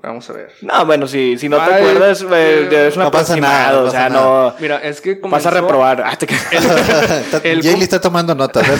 vamos 0.00 0.30
a 0.30 0.32
ver. 0.32 0.52
No, 0.62 0.86
bueno, 0.86 1.08
si, 1.08 1.36
si 1.38 1.48
no 1.48 1.56
te 1.56 1.74
acuerdas, 1.74 2.22
eh, 2.22 2.68
eh, 2.70 2.86
es 2.86 2.96
un 2.96 3.02
no 3.02 3.10
pasa 3.10 3.34
nada, 3.34 3.72
no 3.72 3.82
o 3.88 3.90
sea, 3.90 4.08
pasa 4.08 4.20
no... 4.20 4.54
Mira, 4.60 4.76
es 4.76 5.00
que 5.00 5.14
Vas 5.14 5.20
comenzó, 5.22 5.48
a 5.48 5.52
reprobar. 5.52 6.02
Ah, 6.06 6.16
te- 6.16 6.26
Está- 6.32 7.38
El 7.42 7.62
Jaylee 7.62 7.72
com- 7.72 7.82
está 7.82 8.00
tomando 8.00 8.36
notas. 8.36 8.64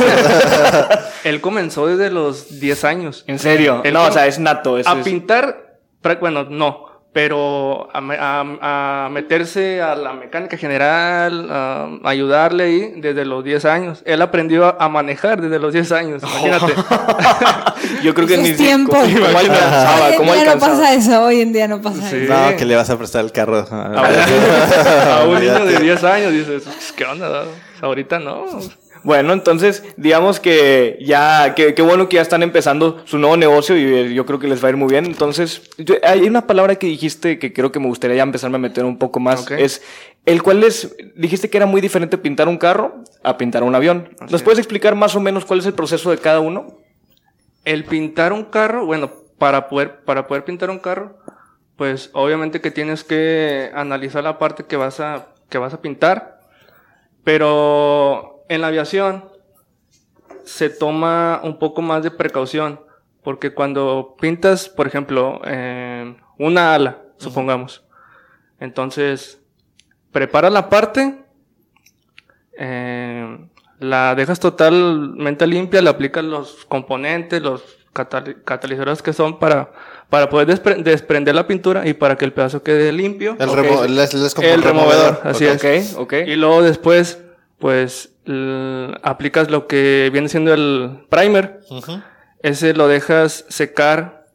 Él 1.24 1.40
comenzó 1.40 1.88
desde 1.88 2.08
los 2.08 2.60
10 2.60 2.84
años. 2.84 3.24
en 3.26 3.40
serio. 3.40 3.82
No, 3.92 4.04
o 4.04 4.12
sea, 4.12 4.28
es 4.28 4.38
nato. 4.38 4.78
es- 4.78 4.86
a 4.86 4.92
es- 4.96 5.04
pintar, 5.04 5.76
bueno, 6.20 6.44
no, 6.44 6.86
pero 7.12 7.88
a, 7.92 8.00
me- 8.00 8.16
a- 8.18 9.04
a 9.06 9.08
meterse 9.10 9.82
a 9.82 9.96
la 9.96 10.12
mecánica 10.12 10.56
general, 10.56 11.48
a 11.50 11.88
ayudarle 12.04 12.64
ahí 12.64 12.92
desde 12.98 13.24
los 13.24 13.42
10 13.42 13.64
años. 13.64 14.02
Él 14.06 14.22
aprendió 14.22 14.66
a, 14.66 14.76
a 14.78 14.88
manejar 14.88 15.40
desde 15.40 15.58
los 15.58 15.72
10 15.72 15.90
años, 15.92 16.22
imagínate. 16.22 16.72
Yo 18.04 18.14
creo 18.14 18.26
que 18.28 18.34
Esos 18.34 18.46
ni 18.48 18.52
tiempos. 18.54 18.96
¿Cómo, 18.98 19.26
cómo 19.26 19.38
alcanzaba? 19.38 20.06
Hoy 20.06 20.12
en 20.12 20.18
¿Cómo 20.18 20.32
día 20.34 20.44
no 20.54 20.58
pasa 20.60 20.94
eso, 20.94 21.22
hoy 21.24 21.40
en 21.40 21.52
día 21.52 21.68
no 21.68 21.80
pasa 21.82 22.08
Sí. 22.08 22.16
eso. 22.24 22.32
no, 22.32 22.56
que 22.56 22.64
le 22.64 22.76
vas 22.76 22.88
a 22.90 22.96
prestar 22.96 23.24
el 23.24 23.32
carro. 23.32 23.66
a 23.70 25.24
un 25.26 25.40
niño 25.40 25.64
de 25.66 25.78
10 25.82 26.04
años 26.04 26.32
dices, 26.32 26.62
¿qué 26.96 27.04
onda? 27.04 27.44
Ahorita 27.82 28.18
no. 28.20 28.46
Bueno, 29.02 29.32
entonces, 29.32 29.82
digamos 29.96 30.40
que 30.40 30.98
ya, 31.00 31.54
que, 31.54 31.74
qué 31.74 31.82
bueno 31.82 32.08
que 32.08 32.16
ya 32.16 32.22
están 32.22 32.42
empezando 32.42 33.02
su 33.06 33.18
nuevo 33.18 33.36
negocio 33.36 33.76
y 33.76 33.82
eh, 33.84 34.14
yo 34.14 34.26
creo 34.26 34.38
que 34.38 34.46
les 34.48 34.62
va 34.62 34.68
a 34.68 34.70
ir 34.72 34.76
muy 34.76 34.88
bien. 34.88 35.06
Entonces, 35.06 35.62
yo- 35.78 35.94
hay 36.02 36.22
una 36.22 36.46
palabra 36.46 36.76
que 36.76 36.86
dijiste 36.86 37.38
que 37.38 37.52
creo 37.52 37.72
que 37.72 37.80
me 37.80 37.86
gustaría 37.86 38.16
ya 38.16 38.22
empezarme 38.22 38.56
a 38.56 38.60
meter 38.60 38.84
un 38.84 38.98
poco 38.98 39.18
más. 39.20 39.42
Ok. 39.42 39.52
Es 39.52 39.82
el 40.26 40.42
cual 40.42 40.62
es, 40.64 40.94
dijiste 41.16 41.48
que 41.48 41.56
era 41.56 41.66
muy 41.66 41.80
diferente 41.80 42.18
pintar 42.18 42.46
un 42.48 42.58
carro 42.58 43.02
a 43.22 43.38
pintar 43.38 43.62
un 43.62 43.74
avión. 43.74 44.08
Así 44.20 44.32
¿Nos 44.32 44.40
es. 44.40 44.42
puedes 44.42 44.58
explicar 44.58 44.94
más 44.94 45.16
o 45.16 45.20
menos 45.20 45.44
cuál 45.46 45.60
es 45.60 45.66
el 45.66 45.72
proceso 45.74 46.10
de 46.10 46.18
cada 46.18 46.40
uno? 46.40 46.76
El 47.64 47.84
pintar 47.84 48.32
un 48.34 48.44
carro, 48.44 48.84
bueno, 48.86 49.10
para 49.38 49.68
poder, 49.68 50.00
para 50.04 50.26
poder 50.26 50.44
pintar 50.44 50.68
un 50.70 50.78
carro, 50.78 51.16
pues 51.76 52.10
obviamente 52.12 52.60
que 52.60 52.70
tienes 52.70 53.02
que 53.04 53.70
analizar 53.74 54.22
la 54.22 54.38
parte 54.38 54.64
que 54.64 54.76
vas 54.76 55.00
a, 55.00 55.28
que 55.48 55.56
vas 55.56 55.72
a 55.72 55.80
pintar. 55.80 56.38
Pero 57.24 58.29
en 58.50 58.60
la 58.60 58.66
aviación 58.66 59.24
se 60.44 60.68
toma 60.68 61.40
un 61.42 61.58
poco 61.58 61.80
más 61.80 62.02
de 62.02 62.10
precaución. 62.10 62.80
Porque 63.22 63.52
cuando 63.54 64.16
pintas, 64.20 64.68
por 64.68 64.86
ejemplo, 64.86 65.40
eh, 65.44 66.16
una 66.38 66.74
ala, 66.74 67.02
supongamos. 67.18 67.84
Entonces, 68.58 69.40
preparas 70.10 70.50
la 70.52 70.68
parte, 70.70 71.22
eh, 72.58 73.38
la 73.78 74.14
dejas 74.14 74.40
totalmente 74.40 75.46
limpia, 75.46 75.80
le 75.82 75.90
aplicas 75.90 76.24
los 76.24 76.64
componentes, 76.66 77.42
los 77.42 77.62
catali- 77.94 78.42
catalizadores 78.44 79.02
que 79.02 79.12
son 79.12 79.38
para, 79.38 79.72
para 80.08 80.28
poder 80.28 80.48
despre- 80.48 80.82
desprender 80.82 81.34
la 81.34 81.46
pintura 81.46 81.86
y 81.86 81.94
para 81.94 82.16
que 82.16 82.24
el 82.24 82.32
pedazo 82.32 82.62
quede 82.62 82.92
limpio. 82.92 83.36
El, 83.38 83.48
Ok. 83.48 83.56
remo- 83.56 83.84
es- 84.02 84.14
es 84.14 84.34
como 84.34 84.48
El 84.48 84.56
un 84.58 84.62
removedor, 84.64 85.20
así 85.24 85.46
Ok. 85.46 85.64
es. 85.64 85.94
Ok, 85.94 86.00
ok. 86.00 86.12
Y 86.26 86.36
luego 86.36 86.62
después, 86.62 87.22
pues, 87.58 88.09
aplicas 89.02 89.50
lo 89.50 89.66
que 89.66 90.10
viene 90.12 90.28
siendo 90.28 90.52
el 90.52 91.06
primer. 91.08 91.60
Ese 92.42 92.74
lo 92.74 92.88
dejas 92.88 93.44
secar. 93.48 94.26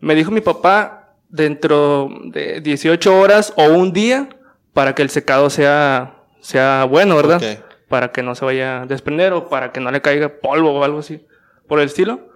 Me 0.00 0.14
dijo 0.14 0.30
mi 0.30 0.40
papá 0.40 1.14
dentro 1.28 2.08
de 2.24 2.60
18 2.60 3.18
horas 3.18 3.52
o 3.56 3.64
un 3.64 3.92
día 3.92 4.28
para 4.72 4.94
que 4.94 5.02
el 5.02 5.10
secado 5.10 5.50
sea, 5.50 6.22
sea 6.40 6.84
bueno, 6.84 7.16
¿verdad? 7.16 7.40
Para 7.88 8.12
que 8.12 8.22
no 8.22 8.34
se 8.34 8.44
vaya 8.44 8.82
a 8.82 8.86
desprender 8.86 9.32
o 9.32 9.48
para 9.48 9.72
que 9.72 9.80
no 9.80 9.90
le 9.90 10.02
caiga 10.02 10.28
polvo 10.40 10.72
o 10.72 10.84
algo 10.84 10.98
así. 10.98 11.26
Por 11.66 11.80
el 11.80 11.86
estilo. 11.86 12.28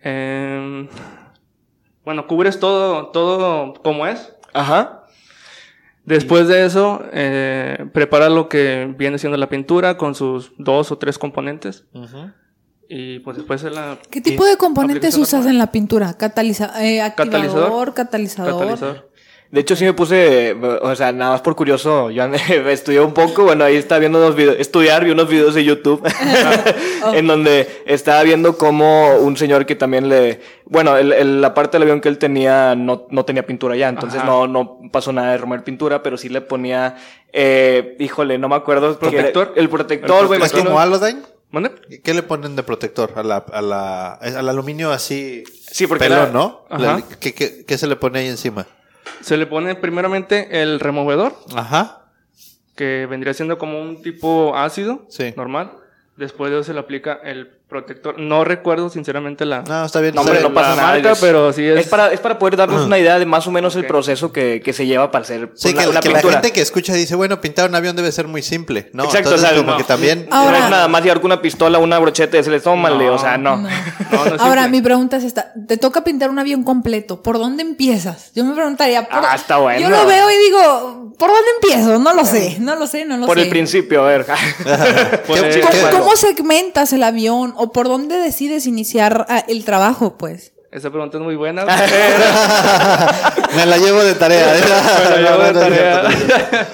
Em, 0.00 0.88
bueno, 2.04 2.26
cubres 2.26 2.58
todo, 2.58 3.08
todo 3.08 3.74
como 3.74 4.06
es. 4.06 4.34
Ajá. 4.52 5.01
Después 6.04 6.48
de 6.48 6.66
eso, 6.66 7.02
eh, 7.12 7.86
prepara 7.92 8.28
lo 8.28 8.48
que 8.48 8.92
viene 8.98 9.18
siendo 9.18 9.36
la 9.38 9.48
pintura 9.48 9.96
con 9.96 10.14
sus 10.14 10.52
dos 10.58 10.90
o 10.90 10.98
tres 10.98 11.18
componentes. 11.18 11.84
Y 12.88 13.20
pues 13.20 13.36
después 13.36 13.60
se 13.60 13.70
la... 13.70 13.98
¿Qué 14.10 14.20
tipo 14.20 14.44
de 14.44 14.56
componentes 14.56 15.16
usas 15.16 15.40
normal. 15.40 15.52
en 15.52 15.58
la 15.58 15.72
pintura? 15.72 16.14
Cataliza 16.14 16.84
eh, 16.84 17.00
activador, 17.00 17.94
Catalizador. 17.94 17.94
catalizador. 17.94 18.60
Catalizador. 18.60 19.11
De 19.52 19.60
hecho, 19.60 19.76
sí 19.76 19.84
me 19.84 19.92
puse, 19.92 20.56
o 20.80 20.96
sea, 20.96 21.12
nada 21.12 21.32
más 21.32 21.42
por 21.42 21.54
curioso, 21.54 22.08
yo 22.10 22.24
estudié 22.70 23.00
un 23.00 23.12
poco, 23.12 23.44
bueno, 23.44 23.64
ahí 23.64 23.76
estaba 23.76 23.98
viendo 23.98 24.18
unos 24.18 24.34
videos, 24.34 24.56
estudiar, 24.58 25.04
vi 25.04 25.10
unos 25.10 25.28
videos 25.28 25.54
de 25.54 25.62
YouTube, 25.62 26.02
en 27.12 27.26
donde 27.26 27.82
estaba 27.84 28.22
viendo 28.22 28.56
cómo 28.56 29.14
un 29.18 29.36
señor 29.36 29.66
que 29.66 29.74
también 29.76 30.08
le, 30.08 30.40
bueno, 30.64 30.96
el- 30.96 31.12
el- 31.12 31.40
la 31.42 31.52
parte 31.52 31.76
del 31.76 31.82
avión 31.82 32.00
que 32.00 32.08
él 32.08 32.16
tenía 32.16 32.74
no, 32.74 33.06
no 33.10 33.24
tenía 33.26 33.44
pintura 33.44 33.76
ya, 33.76 33.90
entonces 33.90 34.20
Ajá. 34.20 34.26
no, 34.30 34.46
no 34.46 34.78
pasó 34.90 35.12
nada 35.12 35.32
de 35.32 35.36
romper 35.38 35.64
pintura, 35.64 36.02
pero 36.02 36.16
sí 36.16 36.30
le 36.30 36.40
ponía, 36.40 36.96
eh, 37.32 37.96
híjole, 37.98 38.38
no 38.38 38.48
me 38.48 38.56
acuerdo. 38.56 38.86
era- 38.90 38.98
¿Protector? 38.98 39.52
El 39.56 39.68
protector, 39.68 40.20
El 40.22 40.26
güey, 40.28 40.40
¿Es 40.42 40.52
como. 40.64 40.78
¿Qué 42.02 42.14
le 42.14 42.22
ponen 42.22 42.56
de 42.56 42.62
protector? 42.62 43.12
A 43.16 43.22
la, 43.22 43.36
a 43.52 43.60
la, 43.60 44.12
al 44.14 44.48
aluminio 44.48 44.90
así. 44.92 45.44
Sí, 45.70 45.86
porque 45.86 46.04
pelón, 46.08 46.32
¿no? 46.32 46.64
¿Qué, 47.20 47.34
qué, 47.34 47.66
qué 47.66 47.76
se 47.78 47.86
le 47.86 47.96
pone 47.96 48.20
ahí 48.20 48.28
encima? 48.28 48.66
Se 49.22 49.36
le 49.36 49.46
pone 49.46 49.74
primeramente 49.74 50.62
el 50.62 50.78
removedor, 50.80 51.34
Ajá. 51.56 52.06
que 52.76 53.06
vendría 53.08 53.32
siendo 53.34 53.56
como 53.58 53.80
un 53.80 54.02
tipo 54.02 54.56
ácido, 54.56 55.06
Sí. 55.08 55.32
normal. 55.36 55.72
Después 56.16 56.50
de 56.50 56.58
eso 56.58 56.64
se 56.64 56.74
le 56.74 56.80
aplica 56.80 57.18
el 57.24 57.58
protector. 57.72 58.18
No 58.18 58.44
recuerdo 58.44 58.88
sinceramente 58.88 59.44
la... 59.44 59.62
No, 59.62 59.84
está 59.84 60.00
bien. 60.00 60.14
No, 60.14 60.20
hombre, 60.20 60.40
pasa 60.50 60.68
la 60.70 60.76
nada. 60.76 60.88
marca, 60.92 61.12
es- 61.12 61.18
pero 61.20 61.52
sí 61.52 61.64
es- 61.66 61.88
para, 61.88 62.12
es 62.12 62.20
para 62.20 62.38
poder 62.38 62.56
darnos 62.56 62.86
una 62.86 62.98
idea 62.98 63.18
de 63.18 63.26
más 63.26 63.46
o 63.48 63.50
menos 63.50 63.74
el 63.74 63.86
proceso 63.86 64.30
que, 64.32 64.60
que 64.64 64.72
se 64.72 64.86
lleva 64.86 65.10
para 65.10 65.22
hacer 65.24 65.50
Sí, 65.54 65.70
una, 65.70 65.82
que, 65.82 65.88
una 65.88 66.00
que 66.00 66.08
la 66.10 66.14
pintura. 66.16 66.34
gente 66.34 66.52
que 66.52 66.60
escucha 66.60 66.94
dice, 66.94 67.16
bueno, 67.16 67.40
pintar 67.40 67.68
un 67.68 67.74
avión 67.74 67.96
debe 67.96 68.12
ser 68.12 68.28
muy 68.28 68.42
simple. 68.42 68.90
No, 68.92 69.04
Exacto, 69.04 69.30
entonces 69.30 69.44
o 69.44 69.48
sea, 69.48 69.56
como 69.58 69.72
no. 69.72 69.76
que 69.78 69.84
también... 69.84 70.28
Ahora- 70.30 70.58
no 70.60 70.64
es 70.66 70.70
nada 70.70 70.88
más 70.88 71.02
llevar 71.02 71.20
con 71.20 71.32
una 71.32 71.42
pistola, 71.42 71.78
una 71.78 71.98
brocheta 71.98 72.38
y 72.38 72.44
se 72.44 72.50
les 72.50 72.62
tómale, 72.62 73.06
No, 73.06 73.14
o 73.14 73.18
sea, 73.18 73.38
no. 73.38 73.56
No. 73.56 73.68
No, 74.12 74.24
no 74.26 74.34
es 74.36 74.40
Ahora, 74.40 74.68
mi 74.68 74.80
pregunta 74.82 75.16
es 75.16 75.24
esta. 75.24 75.52
Te 75.66 75.76
toca 75.78 76.04
pintar 76.04 76.30
un 76.30 76.38
avión 76.38 76.62
completo. 76.62 77.22
¿Por 77.22 77.38
dónde 77.38 77.62
empiezas? 77.62 78.30
Yo 78.34 78.44
me 78.44 78.54
preguntaría... 78.54 79.08
¿por- 79.08 79.24
Ah, 79.24 79.34
está 79.34 79.56
bueno. 79.56 79.80
Yo 79.80 79.88
lo 79.88 80.04
veo 80.06 80.30
y 80.30 80.36
digo, 80.44 81.12
¿por 81.18 81.30
dónde 81.30 81.46
empiezo? 81.60 81.98
No 81.98 82.12
lo 82.12 82.24
sé, 82.26 82.56
no 82.60 82.76
lo 82.76 82.86
sé, 82.86 83.04
no 83.06 83.16
lo 83.16 83.26
Por 83.26 83.38
sé. 83.38 83.44
el 83.44 83.48
principio, 83.48 84.02
a 84.02 84.06
ver. 84.08 84.26
Pues, 85.26 85.40
¿Qué- 85.42 85.60
¿Cómo, 85.60 85.70
qué- 85.72 85.96
cómo 85.96 86.16
segmentas 86.16 86.92
el 86.92 87.02
avión? 87.02 87.54
¿O 87.62 87.70
por 87.70 87.86
dónde 87.86 88.16
decides 88.16 88.66
iniciar 88.66 89.24
ah, 89.28 89.44
el 89.46 89.64
trabajo, 89.64 90.18
pues? 90.18 90.52
Esa 90.72 90.90
pregunta 90.90 91.18
es 91.18 91.22
muy 91.22 91.36
buena. 91.36 91.64
Me 93.54 93.66
la 93.66 93.78
llevo 93.78 94.02
de 94.02 94.14
tarea. 94.16 94.58
¿eh? 94.58 94.62
de 95.60 96.66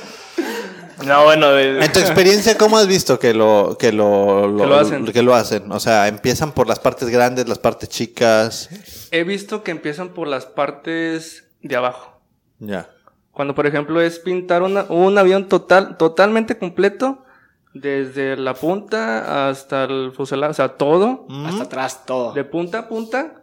no, 1.07 1.25
bueno, 1.25 1.51
de- 1.51 1.85
En 1.85 1.93
tu 1.93 1.99
experiencia, 2.01 2.57
¿cómo 2.57 2.79
has 2.79 2.87
visto 2.87 3.19
que 3.19 3.35
lo, 3.35 3.77
que 3.79 3.93
lo, 3.93 4.55
Que 4.57 4.67
lo 4.67 4.77
hacen. 4.79 5.05
que 5.05 5.23
lo 5.23 5.35
hacen? 5.35 5.71
O 5.73 5.79
sea, 5.79 6.09
empiezan 6.09 6.53
por 6.53 6.67
las 6.69 6.79
partes 6.79 7.11
grandes, 7.11 7.47
las 7.47 7.59
partes 7.59 7.91
chicas. 7.91 8.71
He 9.11 9.25
visto 9.25 9.63
que 9.63 9.73
empiezan 9.73 10.15
por 10.15 10.27
las 10.27 10.47
partes 10.47 11.45
de 11.61 11.77
abajo. 11.77 12.19
Ya. 12.61 12.89
Cuando, 13.33 13.55
por 13.55 13.67
ejemplo, 13.67 14.01
es 14.01 14.21
pintar 14.21 14.63
una- 14.63 14.87
un 14.89 15.19
avión 15.19 15.51
total, 15.51 15.99
totalmente 15.99 16.57
completo, 16.57 17.27
desde 17.75 18.37
la 18.37 18.55
punta 18.55 19.49
hasta 19.49 19.85
el 19.85 20.13
fuselaje, 20.13 20.51
o 20.51 20.55
sea, 20.55 20.69
todo, 20.77 21.27
hasta 21.47 21.65
atrás 21.65 22.05
todo. 22.07 22.33
de 22.33 22.45
punta 22.45 22.79
a 22.81 22.89
punta, 22.89 23.43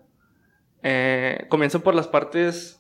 eh, 0.84 1.46
comienzan 1.50 1.82
por 1.82 1.96
las 1.96 2.08
partes 2.08 2.80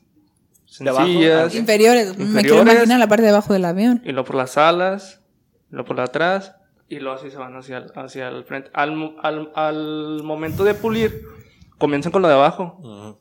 De 0.79 0.89
abajo, 0.89 1.05
sencillas, 1.07 1.53
ah, 1.53 1.57
Inferiores. 1.57 2.07
Me 2.17 2.41
quiero 2.41 2.57
Inferiores. 2.57 2.73
imaginar 2.73 2.99
la 2.99 3.07
parte 3.07 3.23
de 3.23 3.29
abajo 3.29 3.53
del 3.53 3.65
avión. 3.65 4.01
y 4.03 4.11
luego 4.11 4.25
por 4.25 4.35
las 4.35 4.57
alas, 4.57 5.21
y 5.71 5.75
luego 5.75 5.87
por 5.87 5.99
atrás, 6.01 6.55
y 6.89 6.99
luego 6.99 7.17
así 7.17 7.31
se 7.31 7.37
van 7.37 7.55
hacia 7.55 7.77
el, 7.77 7.91
hacia 7.95 8.27
el 8.27 8.43
frente. 8.43 8.69
Al, 8.73 9.15
al, 9.21 9.51
al 9.55 10.23
momento 10.23 10.63
de 10.63 10.73
pulir, 10.73 11.23
comienzan 11.77 12.11
con 12.11 12.21
lo 12.21 12.27
de 12.27 12.33
abajo, 12.35 13.19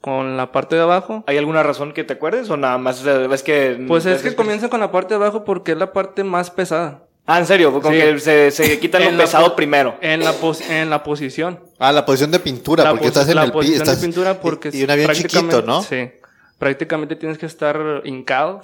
con 0.00 0.36
la 0.36 0.52
parte 0.52 0.76
de 0.76 0.82
abajo. 0.82 1.24
¿Hay 1.26 1.36
alguna 1.38 1.62
razón 1.62 1.92
que 1.92 2.04
te 2.04 2.14
acuerdes 2.14 2.48
o 2.50 2.56
nada 2.56 2.78
más 2.78 3.04
eh, 3.04 3.26
ves 3.26 3.42
que... 3.42 3.84
Pues 3.88 4.06
es 4.06 4.22
que 4.22 4.34
comienzan 4.34 4.70
con 4.70 4.80
la 4.80 4.90
parte 4.92 5.14
de 5.14 5.16
abajo 5.16 5.44
porque 5.44 5.72
es 5.72 5.78
la 5.78 5.92
parte 5.92 6.24
más 6.24 6.50
pesada. 6.50 7.04
Ah, 7.26 7.38
en 7.38 7.46
serio, 7.46 7.72
con 7.80 7.92
Sí. 7.92 7.98
que 8.00 8.18
se, 8.18 8.50
se 8.50 8.78
quitan 8.80 9.04
lo 9.04 9.16
pesado 9.22 9.54
primero. 9.54 9.96
En 10.00 10.24
la, 10.24 10.32
pos- 10.32 10.62
en 10.68 10.90
la 10.90 11.02
posición. 11.04 11.60
Ah, 11.78 11.92
la 11.92 12.04
posición 12.04 12.30
de 12.32 12.40
pintura, 12.40 12.82
la 12.84 12.90
porque 12.90 13.06
estás 13.06 13.28
en 13.28 13.36
la 13.36 13.42
el 13.44 13.50
piso. 13.50 13.58
posición 13.58 13.82
estás- 13.82 14.00
de 14.00 14.06
pintura 14.06 14.40
porque 14.40 14.70
y 14.72 14.82
un 14.82 14.90
avión 14.90 15.12
chiquito, 15.12 15.40
prácticamente- 15.46 15.66
¿no? 15.66 15.82
Sí. 15.82 16.10
Prácticamente 16.58 17.16
tienes 17.16 17.38
que 17.38 17.46
estar 17.46 18.02
hincado 18.04 18.60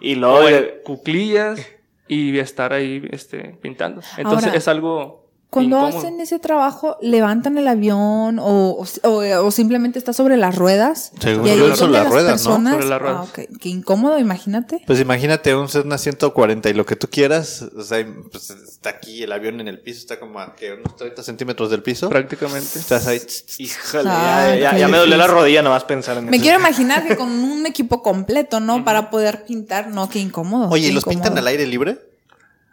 Y 0.00 0.14
luego... 0.16 0.36
o 0.38 0.48
en 0.48 0.68
cuclillas 0.84 1.60
y 2.08 2.38
estar 2.38 2.72
ahí 2.72 3.06
este, 3.10 3.56
pintando. 3.60 4.00
Entonces 4.16 4.46
Ahora, 4.46 4.58
es 4.58 4.66
algo 4.68 5.25
Cuando 5.56 5.76
incómodo. 5.78 5.98
hacen 5.98 6.20
ese 6.20 6.38
trabajo, 6.38 6.96
¿levantan 7.00 7.58
el 7.58 7.66
avión 7.68 8.38
o, 8.40 8.84
o, 9.02 9.50
simplemente 9.50 9.98
está 9.98 10.12
sobre 10.12 10.36
las 10.36 10.54
ruedas? 10.56 11.12
Según 11.20 11.46
Y 11.46 11.50
ahí 11.50 11.58
sobre 11.76 11.92
las 11.92 12.08
ruedas, 12.08 12.44
¿no? 12.44 12.50
personas- 12.50 12.72
Sobre 12.74 12.86
las 12.88 13.00
ruedas. 13.02 13.18
Ah, 13.20 13.22
ok. 13.22 13.58
Qué 13.60 13.68
incómodo, 13.68 14.18
imagínate. 14.18 14.82
Pues 14.86 15.00
imagínate 15.00 15.54
un 15.54 15.68
Cessna 15.68 15.98
140 15.98 16.68
y 16.70 16.74
lo 16.74 16.86
que 16.86 16.96
tú 16.96 17.08
quieras, 17.10 17.62
o 17.76 17.82
sea, 17.82 18.06
pues 18.30 18.50
está 18.50 18.90
aquí 18.90 19.22
el 19.22 19.32
avión 19.32 19.60
en 19.60 19.68
el 19.68 19.80
piso, 19.80 20.00
está 20.00 20.20
como 20.20 20.38
a 20.40 20.54
que 20.54 20.72
unos 20.74 20.94
30 20.96 21.22
centímetros 21.22 21.70
del 21.70 21.82
piso. 21.82 22.08
Prácticamente. 22.08 22.78
Estás 22.78 23.06
ahí. 23.06 23.20
Híjole, 23.58 24.10
Ay, 24.10 24.60
ya, 24.60 24.64
ya- 24.64 24.70
qué 24.72 24.78
ya 24.80 24.88
me 24.88 24.98
dolió 24.98 25.16
la 25.16 25.26
rodilla 25.26 25.62
nomás 25.62 25.84
pensar 25.84 26.18
en 26.18 26.26
Me 26.26 26.36
eso. 26.36 26.42
quiero 26.42 26.58
imaginar 26.60 27.06
que 27.06 27.16
con 27.16 27.28
un 27.30 27.66
equipo 27.66 28.02
completo, 28.02 28.60
¿no? 28.60 28.84
Para 28.84 29.10
poder 29.10 29.44
pintar, 29.46 29.88
no, 29.88 30.08
qué 30.08 30.18
incómodo. 30.18 30.68
Oye, 30.70 30.84
qué 30.84 30.88
¿y 30.90 30.92
los 30.92 31.04
pintan 31.04 31.36
al 31.38 31.46
aire 31.46 31.66
libre? 31.66 31.98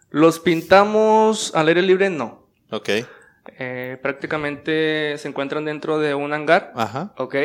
Los 0.09 0.39
pintamos 0.39 1.51
al 1.55 1.67
aire 1.69 1.81
libre, 1.81 2.09
no. 2.09 2.42
Ok. 2.73 2.89
Eh, 3.59 3.97
prácticamente 4.01 5.17
se 5.17 5.27
encuentran 5.27 5.65
dentro 5.65 5.99
de 5.99 6.15
un 6.15 6.33
hangar 6.33 6.71
Ajá. 6.75 7.13
Ok. 7.17 7.35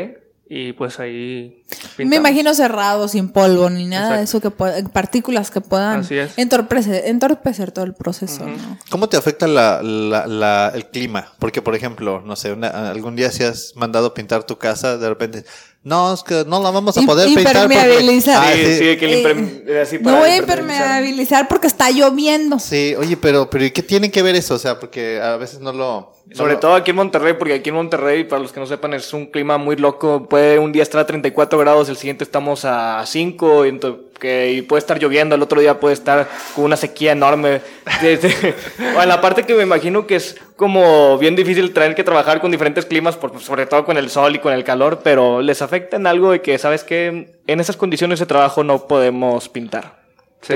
y 0.49 0.73
pues 0.75 0.99
ahí 1.01 1.65
Me 1.99 2.17
imagino 2.17 2.55
cerrado, 2.55 3.09
sin 3.09 3.31
polvo, 3.31 3.69
ni 3.69 3.85
nada 3.85 4.17
de 4.19 4.23
eso 4.25 4.41
que 4.41 4.51
pueda, 4.51 4.81
partículas 4.91 5.51
que 5.51 5.61
puedan 5.61 6.07
entorpecer, 6.37 7.05
entorpecer 7.07 7.73
todo 7.73 7.85
el 7.85 7.95
proceso, 7.95 8.47
¿no? 8.47 8.79
¿Cómo 8.91 9.09
te 9.09 9.17
afecta 9.19 9.47
la, 9.49 9.83
la- 9.83 10.27
la- 10.27 10.73
el 10.75 10.87
clima? 10.87 11.33
Porque, 11.41 11.61
por 11.63 11.75
ejemplo, 11.75 12.23
no 12.25 12.37
sé, 12.37 12.53
una- 12.53 12.91
algún 12.91 13.15
día 13.17 13.31
si 13.33 13.43
has 13.45 13.73
mandado 13.77 14.15
pintar 14.15 14.45
tu 14.45 14.57
casa, 14.57 14.97
de 14.97 15.09
repente, 15.09 15.45
no, 15.89 16.13
es 16.15 16.23
que 16.23 16.45
no 16.47 16.63
la 16.63 16.71
vamos 16.71 16.97
a 16.97 17.03
poder 17.03 17.27
pintar. 17.27 17.45
porque-" 17.45 17.75
impermeabilizar. 17.75 18.45
Ah, 18.47 18.53
sí, 18.55 18.65
sí. 18.65 18.73
sí, 18.75 18.97
que 18.99 19.07
Eh, 19.07 19.23
imperme- 19.23 19.81
así 19.83 19.97
No 19.99 20.05
para 20.05 20.19
voy 20.21 20.31
a 20.31 20.37
impermeabilizar. 20.37 20.87
impermeabilizar 20.87 21.49
porque 21.49 21.67
está 21.67 21.91
lloviendo. 21.91 22.59
Sí, 22.59 22.95
oye, 22.99 23.17
pero, 23.17 23.49
pero 23.51 23.65
¿y 23.65 23.71
qué 23.71 23.83
tiene 23.83 24.11
que 24.11 24.23
ver 24.23 24.37
eso? 24.37 24.55
O 24.55 24.59
sea, 24.59 24.79
porque 24.79 25.21
a 25.21 25.37
veces 25.37 25.61
no 25.61 25.73
lo... 25.73 26.13
Sobre 26.35 26.57
todo 26.57 26.75
aquí 26.75 26.91
en 26.91 26.97
Monterrey, 26.97 27.35
porque 27.39 27.55
aquí 27.55 27.71
en 27.71 27.77
Monterrey, 27.77 28.25
para 28.25 28.43
los 28.43 28.53
que 28.53 28.61
no 28.61 28.67
sepan, 28.67 28.93
es 28.95 29.13
un 29.13 29.27
clima 29.27 29.57
muy 29.59 29.77
loco. 29.77 30.29
Puede 30.29 30.59
un 30.59 30.73
día 30.73 30.83
estar 30.83 31.01
a 31.01 31.07
34 31.07 31.59
grados, 31.59 31.89
el 31.89 31.97
siguiente 31.97 32.23
estamos 32.25 32.65
a 32.65 33.03
5, 33.07 33.65
y, 33.67 33.71
ento- 33.71 33.99
que, 34.21 34.53
y 34.53 34.63
puede 34.63 34.79
estar 34.81 34.99
lloviendo, 34.99 35.35
el 35.37 35.43
otro 35.43 35.61
día 35.61 35.81
puede 35.81 35.95
estar 35.95 36.29
con 36.55 36.65
una 36.65 36.77
sequía 36.77 37.13
enorme. 37.13 37.61
Bueno, 38.79 39.07
la 39.07 39.21
parte 39.21 39.45
que 39.45 39.55
me 39.55 39.63
imagino 39.63 40.07
que 40.07 40.17
es 40.17 40.37
como 40.57 41.17
bien 41.19 41.35
difícil 41.37 41.73
tener 41.73 41.95
que 41.95 42.05
trabajar 42.05 42.41
con 42.41 42.51
diferentes 42.51 42.85
climas, 42.87 43.17
por- 43.17 43.41
sobre 43.41 43.67
todo 43.67 43.85
con 43.85 43.97
el 43.97 44.11
sol 44.11 44.35
y 44.35 44.39
con 44.39 44.53
el 44.53 44.65
calor, 44.65 45.01
pero 45.03 45.41
les 45.41 45.63
afecta 45.63 45.97
en 45.97 46.07
algo 46.07 46.33
de 46.33 46.43
que, 46.43 46.59
¿sabes 46.59 46.85
que 46.85 47.35
En 47.47 47.61
esas 47.61 47.77
condiciones 47.77 48.19
de 48.21 48.27
trabajo 48.27 48.63
no 48.65 48.87
podemos 48.87 49.49
pintar. 49.49 49.99
Sí. 50.43 50.55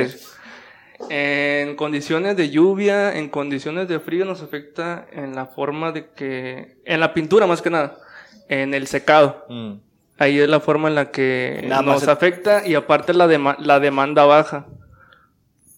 En 1.11 1.77
condiciones 1.77 2.37
de 2.37 2.51
lluvia, 2.51 3.17
en 3.17 3.29
condiciones 3.29 3.89
de 3.89 4.01
frío 4.01 4.25
nos 4.25 4.43
afecta 4.43 5.07
en 5.13 5.35
la 5.35 5.47
forma 5.47 5.93
de 5.93 6.07
que, 6.15 6.77
en 6.85 7.01
la 7.01 7.13
pintura 7.15 7.47
más 7.47 7.61
que 7.63 7.71
nada, 7.71 7.99
en 8.49 8.73
el 8.75 8.87
secado. 8.87 9.45
Mm. 9.49 9.73
Ahí 10.19 10.39
es 10.39 10.49
la 10.49 10.61
forma 10.61 10.89
en 10.89 10.95
la 10.95 11.11
que 11.11 11.63
Nada 11.67 11.83
más 11.83 11.95
nos 11.97 12.03
el- 12.05 12.11
afecta 12.11 12.67
y 12.67 12.75
aparte 12.75 13.13
la, 13.15 13.27
dema- 13.27 13.57
la 13.59 13.81
demanda 13.81 14.25
baja. 14.25 14.67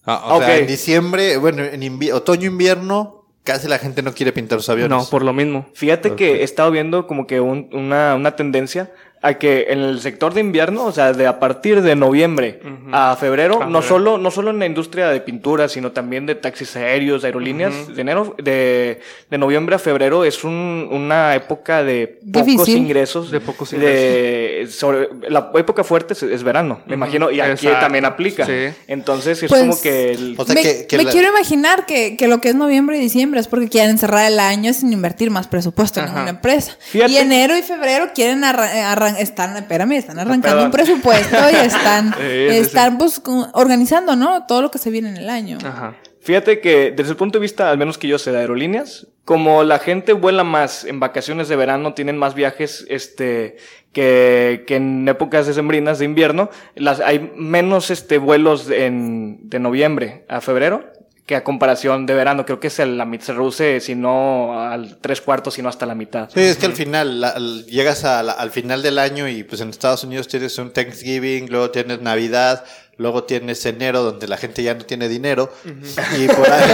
Ah, 0.04 0.34
o 0.34 0.38
sea, 0.38 0.48
Ok. 0.56 0.60
en 0.60 0.66
diciembre, 0.66 1.36
bueno, 1.38 1.62
en 1.64 1.80
invi- 1.80 2.12
otoño, 2.12 2.46
invierno, 2.46 3.24
casi 3.42 3.68
la 3.68 3.78
gente 3.78 4.02
no 4.02 4.12
quiere 4.12 4.32
pintar 4.32 4.58
sus 4.60 4.68
aviones. 4.68 4.90
No, 4.98 5.04
por 5.10 5.22
lo 5.24 5.32
mismo. 5.32 5.66
Fíjate 5.74 6.14
que 6.14 6.40
he 6.40 6.42
estado 6.42 6.70
viendo 6.70 7.06
como 7.06 7.26
que 7.26 7.40
un- 7.40 7.70
una, 7.72 8.14
una 8.14 8.36
tendencia 8.36 8.92
a 9.24 9.34
que 9.34 9.66
en 9.70 9.78
el 9.80 10.00
sector 10.00 10.34
de 10.34 10.40
invierno, 10.42 10.84
o 10.84 10.92
sea, 10.92 11.12
de 11.14 11.26
a 11.26 11.40
partir 11.40 11.80
de 11.82 11.96
noviembre 11.96 12.60
a 12.92 13.16
febrero, 13.18 13.54
A 13.62 13.66
no 13.66 13.80
febrero. 13.80 13.82
solo, 13.88 14.18
no 14.18 14.30
solo 14.30 14.50
en 14.50 14.58
la 14.58 14.66
industria 14.66 15.08
de 15.08 15.20
pintura, 15.20 15.66
sino 15.68 15.92
también 15.92 16.26
de 16.26 16.34
taxis 16.34 16.76
aéreos, 16.76 17.24
aerolíneas, 17.24 17.88
de 17.94 18.00
enero, 18.02 18.34
de, 18.42 19.00
de 19.30 19.38
noviembre 19.38 19.76
a 19.76 19.78
febrero 19.78 20.24
es 20.24 20.44
un- 20.44 20.88
una 20.92 21.34
época 21.34 21.82
de 21.82 22.18
pocos 22.32 22.68
ingresos. 22.68 23.30
De 23.30 23.40
pocos 23.40 23.70
de- 23.70 24.66
sobre- 24.70 25.08
la 25.28 25.50
época 25.54 25.84
fuerte 25.84 26.12
es, 26.12 26.22
es 26.22 26.42
verano, 26.42 26.80
me 26.86 26.94
imagino, 26.94 27.30
y 27.30 27.40
aquí 27.40 27.66
Exacto. 27.66 27.80
también 27.80 28.04
aplica. 28.04 28.44
Sí. 28.46 28.68
Entonces 28.88 29.42
es 29.42 29.48
Pues, 29.48 29.62
como 29.62 29.80
que 29.80 30.12
el- 30.12 30.34
O 30.38 30.44
sea, 30.44 30.54
me 30.54 30.62
que- 30.62 30.86
que 30.86 30.96
me 30.98 31.04
la- 31.04 31.10
quiero 31.10 31.28
imaginar 31.30 31.86
que, 31.86 32.16
que 32.16 32.28
lo 32.28 32.40
que 32.40 32.50
es 32.50 32.54
noviembre 32.54 32.98
y 32.98 33.00
diciembre 33.00 33.40
es 33.40 33.48
porque 33.48 33.68
quieren 33.68 33.96
cerrar 33.98 34.30
el 34.30 34.38
año 34.38 34.72
sin 34.74 34.92
invertir 34.92 35.30
más 35.30 35.48
presupuesto 35.48 36.00
en 36.00 36.06
ninguna 36.06 36.30
empresa. 36.30 36.76
Fíjate- 36.78 37.12
Y 37.12 37.16
enero 37.16 37.56
y 37.56 37.62
febrero 37.62 38.08
quieren 38.14 38.44
arran- 38.44 39.13
arran- 39.14 39.23
están, 39.23 39.56
espérame, 39.56 39.92
están 39.92 40.18
arrancando 40.18 40.42
Perdón. 40.49 40.64
un 40.66 40.71
presupuesto 40.73 41.37
y 41.52 41.54
están, 41.56 42.14
Sí, 42.18 42.21
sí, 42.21 42.49
sí. 42.50 42.56
están 42.56 42.99
pues, 42.99 43.21
organizando, 43.52 44.16
¿no? 44.16 44.47
Todo 44.47 44.62
lo 44.62 44.71
que 44.71 44.78
se 44.78 44.90
viene 44.90 45.09
en 45.11 45.16
el 45.16 45.30
año. 45.30 45.59
Ajá. 45.64 45.94
Fíjate 46.21 46.61
que 46.61 46.90
desde 46.90 47.11
el 47.11 47.16
punto 47.16 47.38
de 47.38 47.42
vista, 47.42 47.71
al 47.71 47.76
menos 47.76 47.99
que 47.99 48.09
yo 48.09 48.18
sé 48.18 48.33
de 48.33 48.38
aerolíneas, 48.38 49.06
como 49.26 49.62
la 49.62 49.78
gente 49.78 50.14
vuela 50.14 50.42
más 50.42 50.85
en 50.85 50.99
vacaciones 50.99 51.49
de 51.49 51.56
verano, 51.56 51.92
tienen 51.92 52.16
más 52.16 52.35
viajes 52.35 52.87
este, 52.88 53.56
que, 53.92 54.64
que 54.66 54.76
en 54.76 55.06
épocas 55.06 55.47
decembrinas 55.47 55.99
de 55.99 56.06
invierno, 56.06 56.49
las, 56.76 57.00
hay 57.00 57.30
menos 57.37 57.90
este, 57.90 58.16
vuelos 58.18 58.71
en, 58.71 59.50
de 59.50 59.59
noviembre 59.59 60.25
a 60.28 60.40
febrero 60.40 60.90
que 61.26 61.36
a 61.36 61.42
comparación 61.44 62.04
de 62.06 62.14
verano. 62.14 62.44
Creo 62.44 62.60
que 62.60 62.68
se, 62.70 62.84
la, 62.84 63.08
se 63.20 63.32
reduce, 63.32 63.80
si 63.80 63.94
no 63.94 64.60
al 64.60 64.96
tres 64.98 65.20
cuartos, 65.20 65.54
sino 65.54 65.68
hasta 65.68 65.86
la 65.86 65.94
mitad. 65.94 66.28
Sí, 66.32 66.40
es 66.40 66.56
que 66.58 66.66
al 66.66 66.74
final, 66.74 67.20
la- 67.20 67.30
al- 67.30 67.64
llegas 67.66 68.04
a 68.04 68.22
la- 68.22 68.32
al 68.32 68.50
final 68.50 68.82
del 68.82 68.98
año 68.98 69.26
y 69.28 69.42
pues 69.42 69.60
en 69.62 69.70
Estados 69.70 70.04
Unidos 70.04 70.28
tienes 70.28 70.58
un 70.58 70.70
Thanksgiving, 70.72 71.48
luego 71.50 71.70
tienes 71.70 72.00
Navidad, 72.02 72.64
luego 72.96 73.24
tienes 73.24 73.64
enero 73.66 74.02
donde 74.02 74.28
la 74.28 74.36
gente 74.36 74.62
ya 74.62 74.74
no 74.74 74.84
tiene 74.84 75.08
dinero 75.08 75.50
y 76.18 76.26
por 76.28 76.50
ahí, 76.50 76.70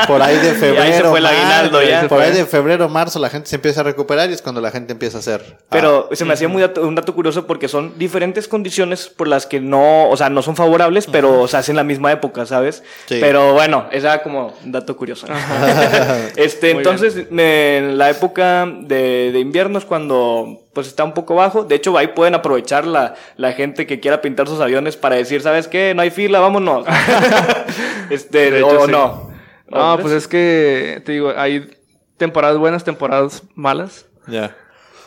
por 0.06 0.22
ahí 0.22 0.36
de 0.36 0.52
febrero, 0.52 0.82
ahí 0.82 0.92
se 0.92 1.02
fue 1.04 1.18
el 1.18 1.24
marzo, 1.24 1.38
aguinaldo, 1.40 1.82
ya. 1.82 2.08
por 2.08 2.20
ahí 2.20 2.32
de 2.32 2.46
febrero, 2.46 2.88
marzo 2.88 3.18
la 3.18 3.30
gente 3.30 3.48
se 3.48 3.56
empieza 3.56 3.80
a 3.80 3.84
recuperar 3.84 4.30
y 4.30 4.34
es 4.34 4.42
cuando 4.42 4.60
la 4.60 4.70
gente 4.70 4.92
empieza 4.92 5.18
a 5.18 5.20
hacer. 5.20 5.44
ah, 5.58 5.64
Pero 5.70 6.08
se 6.12 6.24
me 6.24 6.32
hacía 6.34 6.48
muy 6.48 6.62
dato- 6.62 6.82
un 6.86 6.94
dato 6.94 7.14
curioso 7.14 7.46
porque 7.46 7.68
son 7.68 7.98
diferentes 7.98 8.48
condiciones 8.48 9.08
por 9.08 9.28
las 9.28 9.46
que 9.46 9.60
no, 9.60 10.08
o 10.08 10.16
sea, 10.16 10.30
no 10.30 10.42
son 10.42 10.56
favorables, 10.56 11.06
pero 11.06 11.48
se 11.48 11.56
hacen 11.56 11.74
en 11.74 11.76
la 11.78 11.84
misma 11.84 12.12
época, 12.12 12.46
¿sabes? 12.46 12.82
Sí. 13.06 13.18
Pero 13.20 13.52
bueno, 13.54 13.86
esa 13.90 14.22
como 14.22 14.54
un 14.64 14.72
dato 14.72 14.96
curioso. 14.96 15.26
este, 16.36 16.74
Muy 16.74 16.78
entonces, 16.82 17.30
me- 17.30 17.78
en 17.78 17.98
la 17.98 18.10
época 18.10 18.66
de, 18.66 19.30
de 19.32 19.40
invierno 19.40 19.78
es 19.78 19.84
cuando 19.84 20.63
pues 20.74 20.86
está 20.88 21.04
un 21.04 21.14
poco 21.14 21.34
bajo. 21.34 21.64
De 21.64 21.76
hecho, 21.76 21.96
ahí 21.96 22.08
pueden 22.08 22.34
aprovechar 22.34 22.86
la, 22.86 23.14
la 23.36 23.52
gente 23.52 23.86
que 23.86 24.00
quiera 24.00 24.20
pintar 24.20 24.48
sus 24.48 24.60
aviones 24.60 24.96
para 24.96 25.16
decir, 25.16 25.40
¿sabes 25.40 25.68
qué? 25.68 25.94
No 25.94 26.02
hay 26.02 26.10
fila, 26.10 26.40
vámonos. 26.40 26.86
este, 28.10 28.50
De 28.50 28.58
hecho, 28.58 28.80
o 28.80 28.86
sí. 28.86 28.92
no. 28.92 29.30
No, 29.68 29.98
pues 30.00 30.12
es 30.12 30.28
que, 30.28 31.02
te 31.04 31.12
digo, 31.12 31.32
hay 31.36 31.70
temporadas 32.16 32.58
buenas, 32.58 32.84
temporadas 32.84 33.42
malas. 33.54 34.06
Ya. 34.26 34.56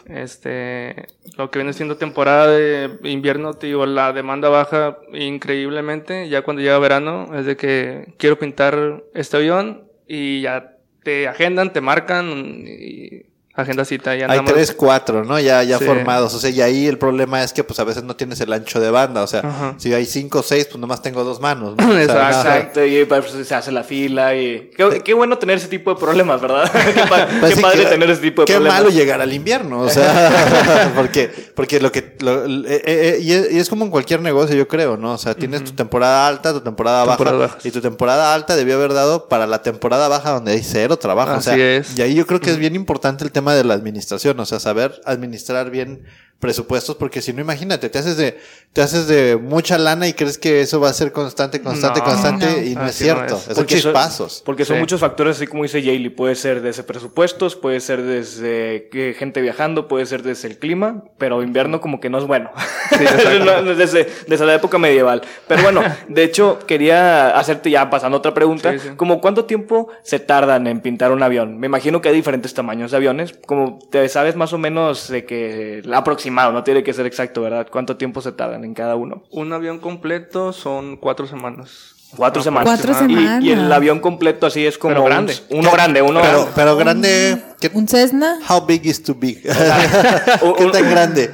Este, 0.07 1.07
lo 1.37 1.51
que 1.51 1.59
viene 1.59 1.73
siendo 1.73 1.97
temporada 1.97 2.47
de 2.47 2.97
invierno, 3.03 3.53
te 3.53 3.67
digo, 3.67 3.85
la 3.85 4.13
demanda 4.13 4.49
baja 4.49 4.97
increíblemente. 5.13 6.29
Ya 6.29 6.41
cuando 6.41 6.61
llega 6.61 6.79
verano, 6.79 7.29
es 7.37 7.45
de 7.45 7.57
que 7.57 8.13
quiero 8.17 8.39
pintar 8.39 9.03
este 9.13 9.37
avión 9.37 9.87
y 10.07 10.41
ya 10.41 10.77
te 11.03 11.27
agendan, 11.27 11.71
te 11.71 11.81
marcan 11.81 12.63
y 12.65 13.26
agenda 13.57 13.83
cita. 13.85 14.15
Y 14.15 14.21
Hay 14.21 14.27
nada 14.27 14.41
más- 14.43 14.53
tres, 14.53 14.71
cuatro, 14.71 15.23
¿no? 15.25 15.39
Ya, 15.39 15.63
ya 15.63 15.77
Sí. 15.79 15.85
formados. 15.85 16.33
O 16.33 16.39
sea, 16.39 16.49
y 16.49 16.61
ahí 16.61 16.87
el 16.87 16.97
problema 16.97 17.43
es 17.43 17.51
que 17.53 17.63
pues 17.63 17.79
a 17.79 17.83
veces 17.83 18.03
no 18.03 18.15
tienes 18.15 18.39
el 18.41 18.53
ancho 18.53 18.79
de 18.79 18.89
banda. 18.91 19.23
O 19.23 19.27
sea, 19.27 19.41
Ajá. 19.41 19.75
si 19.77 19.93
hay 19.93 20.05
cinco 20.05 20.39
o 20.39 20.43
seis, 20.43 20.65
pues 20.65 20.79
nomás 20.79 21.01
tengo 21.01 21.23
dos 21.23 21.39
manos. 21.41 21.75
¿no? 21.75 21.87
O 21.89 21.93
sea, 22.05 22.27
Exacto. 22.29 22.85
y 22.85 23.03
pues, 23.05 23.25
se 23.45 23.55
hace 23.55 23.71
la 23.71 23.83
fila 23.83 24.35
y... 24.35 24.71
Qué, 24.77 25.01
qué 25.03 25.13
bueno 25.13 25.37
tener 25.37 25.57
ese 25.57 25.67
tipo 25.67 25.93
de 25.93 25.99
problemas, 25.99 26.39
¿verdad? 26.39 26.71
qué, 26.93 27.01
pa- 27.09 27.27
Pues 27.39 27.49
qué 27.51 27.55
sí, 27.57 27.61
padre 27.61 27.83
qué- 27.83 27.89
tener 27.89 28.09
ese 28.09 28.21
tipo 28.21 28.41
de 28.43 28.45
qué 28.45 28.53
problemas. 28.53 28.77
malo 28.79 28.89
llegar 28.89 29.19
al 29.21 29.33
invierno, 29.33 29.81
o 29.81 29.89
sea, 29.89 30.91
porque, 30.95 31.29
porque 31.55 31.79
lo 31.79 31.91
que, 31.91 32.15
lo- 32.19 32.45
eh, 32.45 32.63
eh, 32.67 32.81
eh, 32.85 33.19
y, 33.21 33.31
es, 33.33 33.51
y 33.51 33.59
es 33.59 33.69
como 33.69 33.85
en 33.85 33.91
cualquier 33.91 34.21
negocio, 34.21 34.55
yo 34.55 34.67
creo, 34.67 34.97
¿no? 34.97 35.13
O 35.13 35.17
sea, 35.17 35.33
tienes 35.33 35.63
tu 35.63 35.71
temporada 35.71 36.27
alta, 36.27 36.53
tu 36.53 36.61
temporada 36.61 37.03
baja, 37.05 37.23
bajas. 37.31 37.65
y 37.65 37.71
tu 37.71 37.81
temporada 37.81 38.33
alta 38.33 38.55
debió 38.55 38.75
haber 38.75 38.93
dado 38.93 39.27
para 39.27 39.47
la 39.47 39.61
temporada 39.63 40.07
baja 40.07 40.31
donde 40.31 40.51
hay 40.53 40.63
cero 40.63 40.97
trabajo, 40.97 41.33
o 41.37 41.41
sea, 41.41 41.53
Así 41.53 41.61
es. 41.61 41.97
y 41.97 42.01
ahí 42.01 42.13
yo 42.15 42.25
creo 42.27 42.39
que 42.39 42.51
es 42.51 42.57
bien 42.57 42.75
importante 42.75 43.23
el 43.23 43.31
tema 43.31 43.46
de 43.55 43.63
la 43.63 43.73
administración, 43.73 44.39
o 44.39 44.45
sea, 44.45 44.59
saber 44.59 44.99
administrar 45.05 45.69
bien 45.69 46.03
presupuestos, 46.39 46.95
porque 46.95 47.21
si 47.21 47.33
no, 47.33 47.41
imagínate, 47.41 47.89
te 47.89 47.97
haces 47.97 48.15
de, 48.17 48.37
te 48.73 48.81
haces 48.81 49.07
de 49.07 49.37
mucha 49.37 49.77
lana 49.79 50.07
y 50.07 50.13
crees 50.13 50.37
que 50.37 50.61
eso 50.61 50.79
va 50.79 50.89
a 50.89 50.93
ser 50.93 51.11
constante, 51.11 51.61
constante, 51.61 51.99
No. 51.99 52.05
constante, 52.05 52.45
No. 52.45 52.61
y 52.61 52.75
no 52.75 52.85
es 52.85 52.89
Así 52.95 53.07
no 53.07 53.15
cierto, 53.15 53.35
es. 53.37 53.55
Porque 53.55 53.79
son- 53.79 53.91
chispazos. 53.91 54.43
Porque 54.45 54.65
son 54.65 54.75
Sí. 54.75 54.79
muchos 54.81 54.99
factores, 54.99 55.37
así 55.37 55.47
como 55.47 55.63
dice 55.63 55.81
Jaylee. 55.81 56.11
Puede 56.11 56.35
ser 56.35 56.61
desde 56.61 56.83
presupuestos, 56.83 57.55
puede 57.55 57.79
ser 57.79 58.03
desde 58.03 58.87
que 58.91 59.15
gente 59.17 59.41
viajando, 59.41 59.87
puede 59.87 60.05
ser 60.05 60.21
desde 60.21 60.47
el 60.47 60.59
clima, 60.59 61.03
pero 61.17 61.41
invierno 61.41 61.81
como 61.81 61.99
que 61.99 62.09
no 62.09 62.19
es 62.19 62.25
bueno. 62.25 62.51
no, 63.45 63.75
desde, 63.75 64.07
desde 64.27 64.45
la 64.45 64.53
época 64.55 64.77
medieval. 64.77 65.21
Pero 65.47 65.63
bueno, 65.63 65.81
de 66.07 66.23
hecho, 66.23 66.59
quería 66.67 67.29
hacerte 67.37 67.69
ya 67.71 67.89
pasando 67.89 68.17
otra 68.17 68.33
pregunta. 68.33 68.71
Sí, 68.73 68.79
sí. 68.79 68.89
Como 68.95 69.21
cuánto 69.21 69.45
tiempo 69.45 69.87
se 70.03 70.19
tardan 70.19 70.67
en 70.67 70.81
pintar 70.81 71.11
un 71.11 71.23
avión? 71.23 71.57
Me 71.59 71.67
imagino 71.67 72.01
que 72.01 72.09
hay 72.09 72.15
diferentes 72.15 72.53
tamaños 72.53 72.91
de 72.91 72.97
aviones. 72.97 73.33
Como 73.45 73.79
te 73.91 74.07
sabes 74.09 74.35
más 74.35 74.53
o 74.53 74.57
menos 74.57 75.07
de 75.07 75.25
que 75.25 75.81
aproximado, 76.27 76.51
no 76.51 76.63
tiene 76.63 76.83
que 76.83 76.93
ser 76.93 77.05
exacto, 77.05 77.41
¿verdad? 77.41 77.67
¿Cuánto 77.71 77.95
tiempo 77.97 78.21
se 78.21 78.31
tardan 78.31 78.63
en 78.65 78.73
cada 78.73 78.95
uno? 78.95 79.23
Un 79.31 79.53
avión 79.53 79.79
completo 79.79 80.51
son 80.53 80.97
cuatro 80.97 81.25
semanas. 81.27 81.95
Cuatro 82.15 82.41
semanas. 82.41 82.67
Cuatro 82.69 82.91
Y- 82.91 82.95
semanas. 82.95 83.43
Y, 83.43 83.51
el 83.51 83.71
avión 83.71 83.99
completo 83.99 84.45
así 84.47 84.65
es 84.65 84.77
como 84.77 84.91
Pero 84.91 85.03
un- 85.03 85.09
grande. 85.09 85.33
uno 85.49 85.71
grande, 85.71 86.01
uno 86.01 86.21
Pero, 86.21 86.33
grande. 86.33 86.51
pero 86.55 86.77
grande, 86.77 87.41
¿qué, 87.59 87.71
Un 87.73 87.87
Cessna. 87.87 88.39
How 88.49 88.65
big 88.65 88.85
is 88.85 89.01
too 89.03 89.15
big? 89.15 89.41
¿Qué 90.57 90.65
tan 90.71 90.89
grande? 90.89 91.31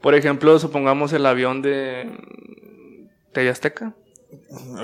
Por 0.00 0.14
ejemplo, 0.14 0.58
supongamos 0.58 1.12
el 1.12 1.26
avión 1.26 1.62
de 1.62 2.10
TV 3.32 3.50
Azteca. 3.50 3.92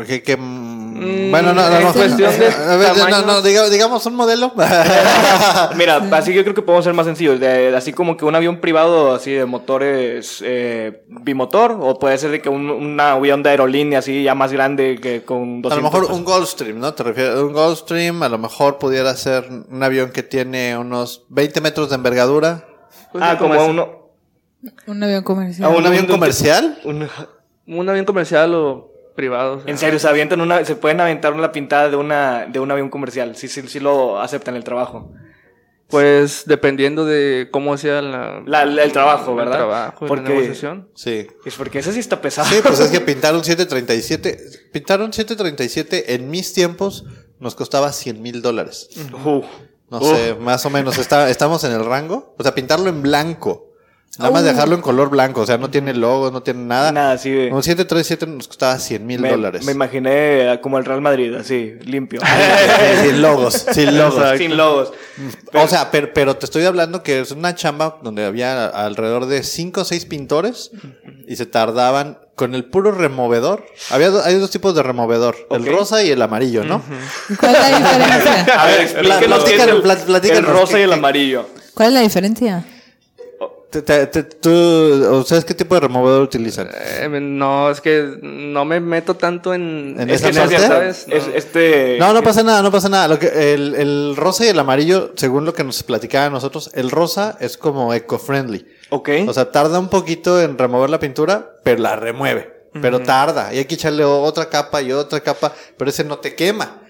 Que, 0.07 0.23
que, 0.23 0.37
mm, 0.37 0.83
Mm, 0.93 1.31
bueno, 1.31 1.53
no, 1.53 1.69
no, 1.69 1.81
no. 1.81 1.93
cuestión 1.93 2.19
de 2.39 2.47
A 2.47 2.77
ver, 2.77 2.97
no, 3.11 3.23
no, 3.23 3.43
diga- 3.43 3.69
digamos 3.71 4.05
un 4.07 4.15
modelo. 4.15 4.53
Mira, 5.77 5.97
así 6.13 6.33
yo 6.33 6.43
creo 6.43 6.55
que 6.55 6.63
podemos 6.63 6.85
ser 6.85 6.95
más 6.95 7.07
sencillos. 7.07 7.41
de- 7.41 7.75
así 7.75 7.93
como 7.93 8.17
que 8.17 8.25
un 8.25 8.35
avión 8.35 8.61
privado, 8.61 9.15
así 9.15 9.33
de 9.33 9.45
motores 9.47 10.43
eh, 10.45 11.03
bimotor, 11.09 11.77
o 11.81 11.99
puede 11.99 12.19
ser 12.19 12.31
de 12.31 12.41
que 12.43 12.49
un, 12.49 12.71
un 12.71 13.01
avión 13.01 13.43
de 13.43 13.51
aerolínea 13.51 13.99
así 14.01 14.23
ya 14.23 14.35
más 14.35 14.53
grande 14.53 14.99
que 15.01 15.25
con 15.25 15.63
200 15.63 15.73
a 15.73 15.77
lo 15.77 15.83
mejor 15.83 16.13
un 16.17 16.25
Gulfstream, 16.25 16.79
¿no? 16.79 16.95
Te 16.95 17.03
refieres 17.03 17.37
un 17.37 17.53
Gulfstream, 17.53 18.23
a 18.23 18.29
lo 18.29 18.39
mejor 18.39 18.79
pudiera 18.79 19.17
ser 19.17 19.49
un 19.71 19.83
avión 19.83 20.11
que 20.11 20.23
tiene 20.23 20.77
unos 20.77 21.25
20 21.31 21.61
metros 21.61 21.89
de 21.89 21.97
envergadura. 21.97 22.65
Pues 23.11 23.25
Ah, 23.27 23.37
como 23.39 23.55
uno. 23.67 24.03
Un 24.87 25.03
avión 25.03 25.25
comercial. 25.25 25.69
¿Un 25.71 25.77
un 25.79 25.87
avión 25.87 26.07
de- 26.07 26.13
comercial? 26.13 26.79
un- 26.85 27.09
Un 27.67 27.89
avión 27.89 28.05
comercial 28.05 28.55
o 28.55 28.92
privado. 29.15 29.55
o 29.55 29.61
sea. 29.61 29.71
en 29.71 29.79
serio, 29.79 29.99
se 29.99 30.09
avientan 30.09 30.41
una, 30.41 30.65
se 30.65 30.77
pueden 30.77 31.01
aventar 31.01 31.33
una 31.33 31.53
pintada 31.53 31.89
de 31.91 31.97
una, 31.97 32.47
de 32.47 32.59
un 32.61 32.71
avión 32.71 32.89
comercial. 32.91 33.37
Sí, 33.37 33.49
sí, 33.49 33.63
sí 33.69 33.81
lo 33.81 34.21
aceptan 34.21 34.57
el 34.57 34.65
trabajo. 34.65 35.13
Pues 35.89 36.45
dependiendo 36.47 37.05
de 37.05 37.49
cómo 37.51 37.77
sea 37.77 38.01
la, 38.01 38.43
La- 38.47 38.65
la- 38.65 38.83
el 38.83 38.93
trabajo, 38.93 39.33
el 39.33 39.37
¿verdad? 39.37 39.57
trabajo, 39.59 40.07
Porque- 40.07 40.23
la 40.25 40.29
negociación. 40.31 40.89
Sí. 40.95 41.27
Es 41.45 41.55
porque 41.57 41.81
ese 41.81 41.93
sí 41.93 41.99
está 41.99 42.21
pesado. 42.23 42.49
Sí, 42.49 42.61
pues 42.63 42.81
es 42.81 42.91
que 42.91 43.01
pintar 43.01 43.35
un 43.35 43.45
737, 43.45 44.39
pintar 44.73 45.03
un 45.03 45.13
737 45.13 46.15
en 46.15 46.31
mis 46.31 46.55
tiempos 46.55 47.05
nos 47.41 47.55
costaba 47.55 47.93
100 47.93 48.23
mil 48.23 48.41
dólares. 48.41 48.89
No 49.91 50.01
sé, 50.01 50.35
más 50.41 50.65
o 50.65 50.71
menos. 50.71 50.97
Está, 50.97 51.29
estamos 51.29 51.63
en 51.65 51.73
el 51.73 51.85
rango. 51.85 52.35
O 52.39 52.43
sea, 52.43 52.55
pintarlo 52.55 52.89
en 52.89 53.03
blanco. 53.03 53.72
Nada 54.19 54.31
más 54.31 54.43
Uh. 54.43 54.45
dejarlo 54.47 54.75
en 54.75 54.83
color 54.83 55.09
blanco. 55.09 55.41
O 55.41 55.47
sea, 55.47 55.57
no 55.57 55.71
tiene 55.71 55.95
logo, 55.95 56.31
no 56.31 56.43
tiene 56.43 56.65
nada. 56.65 56.93
Nada, 56.93 57.17
de- 57.17 57.51
Un 57.51 57.63
737 57.63 58.27
nos 58.27 58.47
costaba 58.47 58.79
100 58.79 59.07
mil 59.07 59.23
dólares. 59.23 59.65
me 59.65 59.73
imaginé 59.73 60.59
como 60.63 60.77
el 60.79 60.85
Real 60.85 61.01
Madrid, 61.01 61.35
así, 61.35 61.73
limpio. 61.85 62.21
sin 63.03 63.23
logos, 63.23 63.67
sin 63.73 63.97
logos. 63.97 64.39
Sin 64.39 64.57
logos. 64.57 64.93
O 65.55 65.67
sea, 65.67 65.91
pero, 65.91 66.13
pero 66.13 66.37
te 66.37 66.45
estoy 66.45 66.65
hablando 66.65 67.03
que 67.03 67.21
es 67.21 67.31
una 67.31 67.55
chamba 67.55 67.99
donde 68.03 68.25
había 68.27 68.67
alrededor 68.67 69.27
de 69.27 69.43
5 69.43 69.81
o 69.81 69.85
6 69.85 70.05
pintores 70.05 70.71
y 71.27 71.37
se 71.37 71.47
tardaban 71.47 72.19
con 72.35 72.55
el 72.55 72.65
puro 72.65 72.93
removedor. 72.93 73.65
Había 73.91 74.11
do- 74.11 74.23
hay 74.23 74.35
dos 74.35 74.51
tipos 74.51 74.75
de 74.75 74.83
removedor, 74.83 75.37
el 75.51 75.65
rosa 75.67 76.03
y 76.03 76.11
el 76.11 76.21
amarillo, 76.21 76.65
¿no? 76.65 76.83
¿Cuál 77.41 77.55
es 77.55 77.61
la 77.63 77.79
diferencia? 77.79 78.61
A 78.61 78.67
ver, 78.67 78.81
es 78.83 78.95
el, 78.95 79.07
platícanos, 79.07 80.25
el 80.25 80.45
rosa 80.45 80.75
¿qué- 80.75 80.81
y 80.81 80.83
el 80.83 80.93
amarillo. 80.93 81.47
¿Cuál 81.75 81.89
es 81.89 81.95
la 81.95 82.01
diferencia? 82.01 82.65
Te- 83.73 83.83
te- 83.83 84.07
te- 84.07 84.23
tú, 84.23 84.51
o 85.11 85.25
sea, 85.25 85.41
¿qué 85.43 85.55
tipo 85.55 85.75
de 85.75 85.81
removedor 85.81 86.23
utilizan? 86.23 86.69
Eh, 86.73 87.09
no, 87.21 87.71
es 87.71 87.81
que 87.81 88.19
no 88.23 88.65
me 88.65 88.79
meto 88.81 89.15
tanto 89.17 89.55
en, 89.55 89.97
¿En 89.99 90.11
es 90.11 90.23
esa 90.23 90.29
que 90.31 90.35
no, 90.37 90.41
parte? 90.43 90.67
¿sabes? 90.69 91.07
Es, 91.09 91.27
No. 91.27 91.35
este. 91.35 91.97
No, 91.99 92.13
no 92.13 92.23
pasa 92.23 92.43
nada, 92.43 92.63
no 92.63 92.71
pasa 92.71 92.89
nada. 92.89 93.09
Lo 93.09 93.19
que, 93.19 93.55
el, 93.55 93.75
el 93.75 94.15
rosa 94.17 94.45
y 94.45 94.49
el 94.49 94.59
amarillo, 94.59 95.13
según 95.17 95.45
lo 95.45 95.55
que 95.55 95.65
nos 95.65 95.83
platicaba 95.83 96.27
a 96.27 96.31
nosotros, 96.31 96.71
el 96.75 96.91
rosa 96.91 97.37
es 97.41 97.57
como 97.57 97.93
eco-friendly. 97.95 98.67
Ok. 98.91 99.09
O 99.27 99.33
sea, 99.33 99.51
tarda 99.51 99.79
un 99.79 99.89
poquito 99.89 100.41
en 100.41 100.59
remover 100.59 100.91
la 100.91 101.01
pintura, 101.01 101.57
pero 101.65 101.81
la 101.81 101.97
remueve. 101.97 102.53
Pero 102.81 103.01
tarda. 103.01 103.53
Y 103.53 103.59
hay 103.59 103.65
que 103.67 103.75
echarle 103.75 104.03
otra 104.05 104.49
capa 104.49 104.81
y 104.81 104.93
otra 104.93 105.21
capa, 105.21 105.53
pero 105.77 105.91
ese 105.91 106.05
no 106.05 106.19
te 106.19 106.35
quema. 106.35 106.82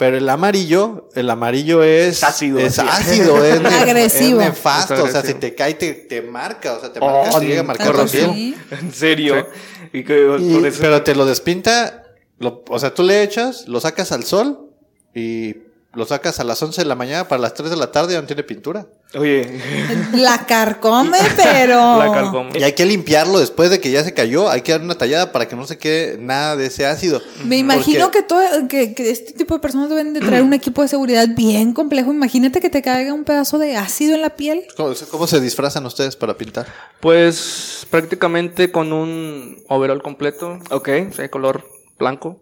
Pero 0.00 0.16
el 0.16 0.28
amarillo, 0.30 1.10
el 1.14 1.28
amarillo 1.30 1.82
es... 1.84 2.16
Es 2.16 2.24
ácido, 2.24 2.58
Es 2.58 2.78
ácido, 2.78 3.44
es, 3.44 3.60
Agresivo. 3.64 4.40
es 4.40 4.48
nefasto. 4.48 4.94
Es 4.94 5.00
O 5.00 5.08
sea, 5.08 5.20
si 5.22 5.34
te 5.34 5.54
cae, 5.54 5.74
te, 5.74 5.92
te 5.92 6.22
marca. 6.22 6.72
O 6.72 6.80
sea, 6.80 6.90
te 6.92 6.98
Oh, 7.00 7.22
marca, 7.22 7.38
te 7.38 7.46
llega 7.46 7.60
a 7.60 7.64
marcar 7.64 7.88
la 7.88 7.92
¿Tanto 8.06 8.10
piel. 8.12 8.30
sí? 8.32 8.56
en 8.70 8.92
serio. 8.94 9.46
Y 9.92 10.02
que, 10.02 10.36
Y- 10.40 10.54
por 10.54 10.66
eso- 10.66 10.78
pero 10.80 11.02
te 11.02 11.14
lo 11.14 11.26
despinta, 11.26 12.02
lo- 12.38 12.64
o 12.68 12.78
sea, 12.78 12.94
tú 12.94 13.02
le 13.02 13.22
echas, 13.22 13.68
lo 13.68 13.78
sacas 13.78 14.10
al 14.10 14.24
sol 14.24 14.70
y 15.14 15.54
lo 15.92 16.06
sacas 16.06 16.40
a 16.40 16.44
las 16.44 16.62
11 16.62 16.80
de 16.80 16.86
la 16.86 16.94
mañana 16.94 17.28
para 17.28 17.42
las 17.42 17.52
3 17.52 17.68
de 17.68 17.76
la 17.76 17.92
tarde 17.92 18.12
y 18.12 18.14
ya 18.14 18.22
no 18.22 18.26
tiene 18.26 18.42
pintura. 18.42 18.86
Oye, 19.14 19.60
La 20.14 20.46
carcome, 20.46 21.18
pero. 21.36 21.98
La 21.98 22.12
calcoma. 22.12 22.50
Y 22.54 22.62
hay 22.62 22.72
que 22.74 22.86
limpiarlo 22.86 23.40
después 23.40 23.68
de 23.70 23.80
que 23.80 23.90
ya 23.90 24.04
se 24.04 24.14
cayó, 24.14 24.48
hay 24.48 24.62
que 24.62 24.70
darle 24.72 24.84
una 24.86 24.94
tallada 24.96 25.32
para 25.32 25.48
que 25.48 25.56
no 25.56 25.66
se 25.66 25.78
quede 25.78 26.16
nada 26.18 26.54
de 26.56 26.66
ese 26.66 26.86
ácido. 26.86 27.20
Me 27.44 27.58
imagino 27.58 28.04
Porque- 28.04 28.18
que, 28.18 28.24
todo, 28.24 28.40
que, 28.68 28.94
que 28.94 29.10
este 29.10 29.32
tipo 29.32 29.54
de 29.54 29.60
personas 29.60 29.88
deben 29.88 30.12
de 30.12 30.20
traer 30.20 30.42
un 30.44 30.52
equipo 30.52 30.82
de 30.82 30.88
seguridad 30.88 31.26
bien 31.36 31.72
complejo. 31.72 32.12
Imagínate 32.12 32.60
que 32.60 32.70
te 32.70 32.82
caiga 32.82 33.12
un 33.12 33.24
pedazo 33.24 33.58
de 33.58 33.76
ácido 33.76 34.14
en 34.14 34.22
la 34.22 34.30
piel. 34.36 34.64
¿Cómo, 34.76 34.94
cómo 35.10 35.26
se 35.26 35.40
disfrazan 35.40 35.84
ustedes 35.86 36.14
para 36.14 36.36
pintar? 36.38 36.66
Pues 37.00 37.86
prácticamente 37.90 38.70
con 38.70 38.92
un 38.92 39.62
overall 39.68 40.02
completo, 40.02 40.58
ok. 40.70 40.88
de 40.88 41.30
color 41.30 41.64
blanco, 41.98 42.40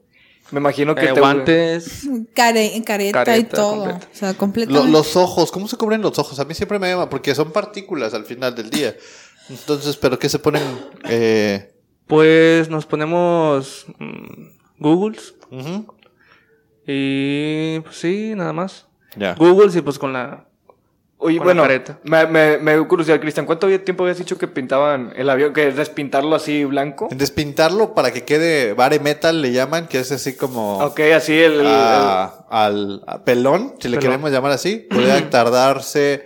Me 0.51 0.61
imagino 0.61 0.95
que 0.95 1.07
eh, 1.07 1.13
te. 1.13 1.21
guantes. 1.21 2.09
Care- 2.35 2.83
careta, 2.85 3.37
y 3.37 3.45
todo. 3.45 3.85
completa. 3.85 4.09
O 4.13 4.17
sea, 4.17 4.33
Lo- 4.33 4.39
completamente. 4.39 4.91
los 4.91 5.17
ojos, 5.17 5.51
¿cómo 5.51 5.69
se 5.69 5.77
cubren 5.77 6.01
los 6.03 6.19
ojos? 6.19 6.39
A 6.41 6.45
mí 6.45 6.55
siempre 6.55 6.79
me 6.79 6.89
llama, 6.89 7.11
porque 7.11 7.35
son 7.35 7.53
partículas 7.53 8.15
al 8.15 8.25
final 8.25 8.55
del 8.55 8.71
día. 8.71 8.97
Entonces, 9.51 9.97
¿pero 9.97 10.19
qué 10.19 10.29
se 10.29 10.39
ponen? 10.39 10.63
Eh, 11.05 11.75
Pues 12.07 12.69
nos 12.71 12.87
ponemos 12.87 13.87
mm, 13.99 14.49
Googles 14.79 15.35
y 16.87 17.81
pues 17.81 17.97
sí, 17.97 18.33
nada 18.35 18.53
más. 18.53 18.87
Ya. 19.17 19.35
Googles 19.35 19.77
y 19.77 19.83
pues 19.83 19.99
con 19.99 20.13
la... 20.13 20.48
Oye, 21.21 21.41
bueno, 21.41 21.67
me, 22.05 22.27
me, 22.27 22.59
me 22.59 22.75
dio 22.75 22.87
curiosidad, 22.87 23.19
Cristian. 23.21 23.45
¿Cuánto 23.45 23.67
tiempo 23.81 24.05
habías 24.05 24.19
dicho 24.19 24.39
que 24.39 24.47
pintaban 24.47 25.13
el 25.17 25.29
avión? 25.29 25.53
Que 25.53 25.73
despintarlo 25.73 26.37
así 26.37 26.65
blanco. 26.65 27.09
Despintarlo 27.11 27.93
para 27.93 28.13
que 28.13 28.23
quede 28.25 28.73
bare 28.75 29.01
metal, 29.01 29.43
le 29.43 29.51
llaman, 29.51 29.89
que 29.89 29.99
es 29.99 30.13
así 30.13 30.37
como... 30.37 30.79
Ok, 30.79 31.01
así 31.17 31.37
el. 31.37 31.55
el- 31.61 31.67
a- 31.67 32.47
al 32.49 33.03
a 33.09 33.25
pelón, 33.25 33.75
si 33.81 33.89
le 33.89 33.97
Pelón. 33.97 34.13
queremos 34.13 34.31
llamar 34.31 34.53
así, 34.53 34.77
podría 34.91 35.29
tardarse 35.29 36.25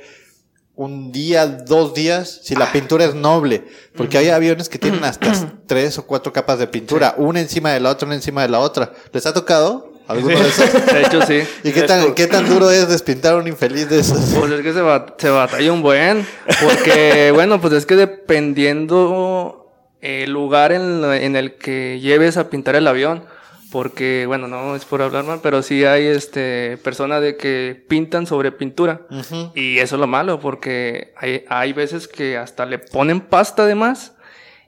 un 0.75 1.11
día, 1.11 1.47
dos 1.47 1.95
días, 1.95 2.41
si 2.45 2.55
la 2.55 2.71
pintura 2.73 3.05
es 3.05 3.15
noble, 3.15 3.65
porque 3.97 4.19
hay 4.19 4.29
aviones 4.29 4.69
que 4.69 4.79
tienen 4.79 5.05
hasta 5.05 5.33
tres 5.67 5.97
o 5.99 6.07
cuatro 6.07 6.33
capas 6.35 6.59
de 6.59 6.67
pintura, 6.67 7.15
una 7.17 7.41
encima 7.41 7.71
de 7.73 7.81
la 7.81 7.91
otra, 7.91 8.07
una 8.07 8.15
encima 8.15 8.43
de 8.43 8.49
la 8.49 8.59
otra. 8.59 8.93
¿Les 9.13 9.25
ha 9.27 9.33
tocado 9.33 9.92
de 10.09 10.35
esos? 10.35 10.87
De 10.87 11.03
hecho, 11.03 11.23
sí. 11.23 11.43
¿Y 11.65 11.73
qué 11.73 11.83
tan, 11.83 12.15
qué 12.15 12.27
tan 12.27 12.49
duro 12.49 12.71
es 12.71 12.89
despintar 12.89 13.35
a 13.35 13.37
un 13.37 13.49
infeliz 13.49 13.89
de 13.89 14.01
esos? 14.01 14.19
Pues 14.39 14.51
es 14.53 14.61
que 14.61 14.73
se, 14.73 14.81
va, 14.81 15.15
se 15.17 15.31
batalla 15.31 15.73
un 15.73 15.83
buen. 15.83 16.27
Porque, 16.63 17.31
bueno, 17.35 17.61
pues 17.61 17.73
es 17.75 17.87
que 17.87 17.97
dependiendo 17.97 19.71
el 20.01 20.31
lugar 20.31 20.73
en, 20.73 21.05
en 21.05 21.37
el 21.37 21.55
que 21.55 22.01
lleves 22.01 22.37
a 22.37 22.51
pintar 22.51 22.77
el 22.77 22.87
avión. 22.87 23.25
Porque, 23.73 24.27
bueno, 24.27 24.49
no 24.49 24.77
es 24.77 24.85
por 24.85 25.01
hablar 25.01 25.25
mal, 25.25 25.41
pero 25.43 25.63
sí 25.63 25.87
hay 25.87 26.05
este 26.05 26.77
personas 26.85 27.23
de 27.23 27.39
que 27.39 27.83
pintan 27.89 28.27
sobre 28.27 28.53
pintura. 28.53 29.01
Y 29.55 29.79
eso 29.79 29.97
es 29.97 30.01
lo 30.01 30.07
malo, 30.07 30.41
porque 30.41 31.15
hay, 31.17 31.47
hay 31.49 31.73
veces 31.73 32.07
que 32.07 32.37
hasta 32.37 32.67
le 32.67 32.79
ponen 32.79 33.23
pasta 33.23 33.65
de 33.65 33.75
más. 33.75 34.13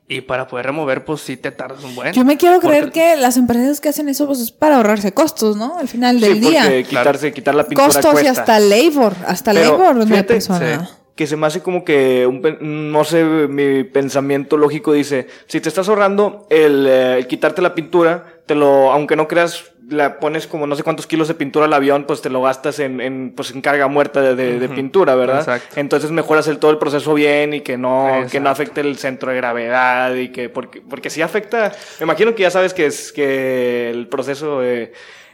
Y 0.07 0.21
para 0.21 0.47
poder 0.47 0.67
remover, 0.67 1.05
pues 1.07 1.23
sí 1.23 1.37
te 1.39 1.51
tardas 1.51 1.83
un 1.83 1.95
buen. 1.95 2.13
Yo 2.13 2.25
me 2.27 2.37
quiero 2.37 2.61
creer 2.61 2.85
Porque- 2.85 3.15
que 3.15 3.17
las 3.17 3.39
empresas 3.39 3.81
que 3.81 3.89
hacen 3.89 4.09
eso 4.11 4.27
pues, 4.27 4.39
es 4.41 4.51
para 4.51 4.77
ahorrarse 4.77 5.13
costos, 5.15 5.57
¿no? 5.57 5.79
Al 5.79 5.89
final 5.89 6.21
del 6.21 6.35
sí, 6.35 6.41
día. 6.41 6.83
quitarse, 6.83 7.33
quitar 7.33 7.55
la 7.55 7.67
pintura 7.67 7.87
Costos 7.89 8.23
y 8.23 8.27
hasta 8.27 8.59
labor. 8.61 9.15
Hasta 9.27 9.53
Pero, 9.53 9.79
labor 9.79 9.99
de 9.99 10.05
una 10.05 10.23
persona. 10.23 10.91
que 11.17 11.27
se 11.27 11.37
me 11.37 11.47
hace 11.47 11.61
como 11.63 11.85
que, 11.85 12.27
un 12.27 12.43
pen- 12.43 12.59
no 12.93 13.05
sé, 13.05 13.25
mi 13.25 13.85
pensamiento 13.85 14.57
lógico 14.59 14.93
dice, 14.93 15.27
si 15.47 15.61
te 15.61 15.69
estás 15.71 15.89
ahorrando 15.89 16.47
el, 16.51 16.87
eh, 16.87 17.19
el 17.19 17.27
quitarte 17.27 17.63
la 17.63 17.75
pintura, 17.75 18.27
te 18.47 18.55
lo, 18.55 18.93
aunque 18.93 19.17
no 19.17 19.27
creas, 19.27 19.65
la 19.91 20.19
pones 20.19 20.47
como 20.47 20.67
no 20.67 20.77
sé 20.77 20.83
cuántos 20.83 21.07
kilos 21.07 21.29
de 21.29 21.35
pintura 21.35 21.67
al 21.67 21.73
avión, 21.73 22.05
pues 22.07 22.23
te 22.23 22.31
lo 22.31 22.41
gastas 22.43 22.79
en, 22.79 23.01
en, 23.01 23.33
pues 23.37 23.51
en 23.51 23.61
carga 23.61 23.87
muerta 23.89 24.21
de, 24.23 24.35
de- 24.35 24.59
de 24.59 24.69
pintura, 24.69 25.15
¿verdad? 25.15 25.41
Exacto. 25.41 25.79
Entonces 25.81 26.11
mejor 26.11 26.39
hacer 26.39 26.57
todo 26.57 26.71
el 26.71 26.79
proceso 26.79 27.13
bien 27.15 27.55
y 27.55 27.61
que 27.61 27.77
no, 27.77 28.25
que 28.31 28.41
no 28.41 28.49
afecte 28.51 28.81
el 28.81 28.97
centro 28.97 29.31
de 29.31 29.37
gravedad 29.37 30.15
y 30.15 30.29
que, 30.31 30.49
porque, 30.49 30.81
porque 30.81 31.11
si 31.11 31.21
afecta, 31.23 31.73
me 32.01 32.05
imagino 32.05 32.35
que 32.35 32.43
ya 32.43 32.51
sabes 32.51 32.73
que 32.75 32.87
es 32.87 33.13
que 33.13 33.91
el 33.91 34.09
proceso 34.09 34.61
de, 34.61 34.93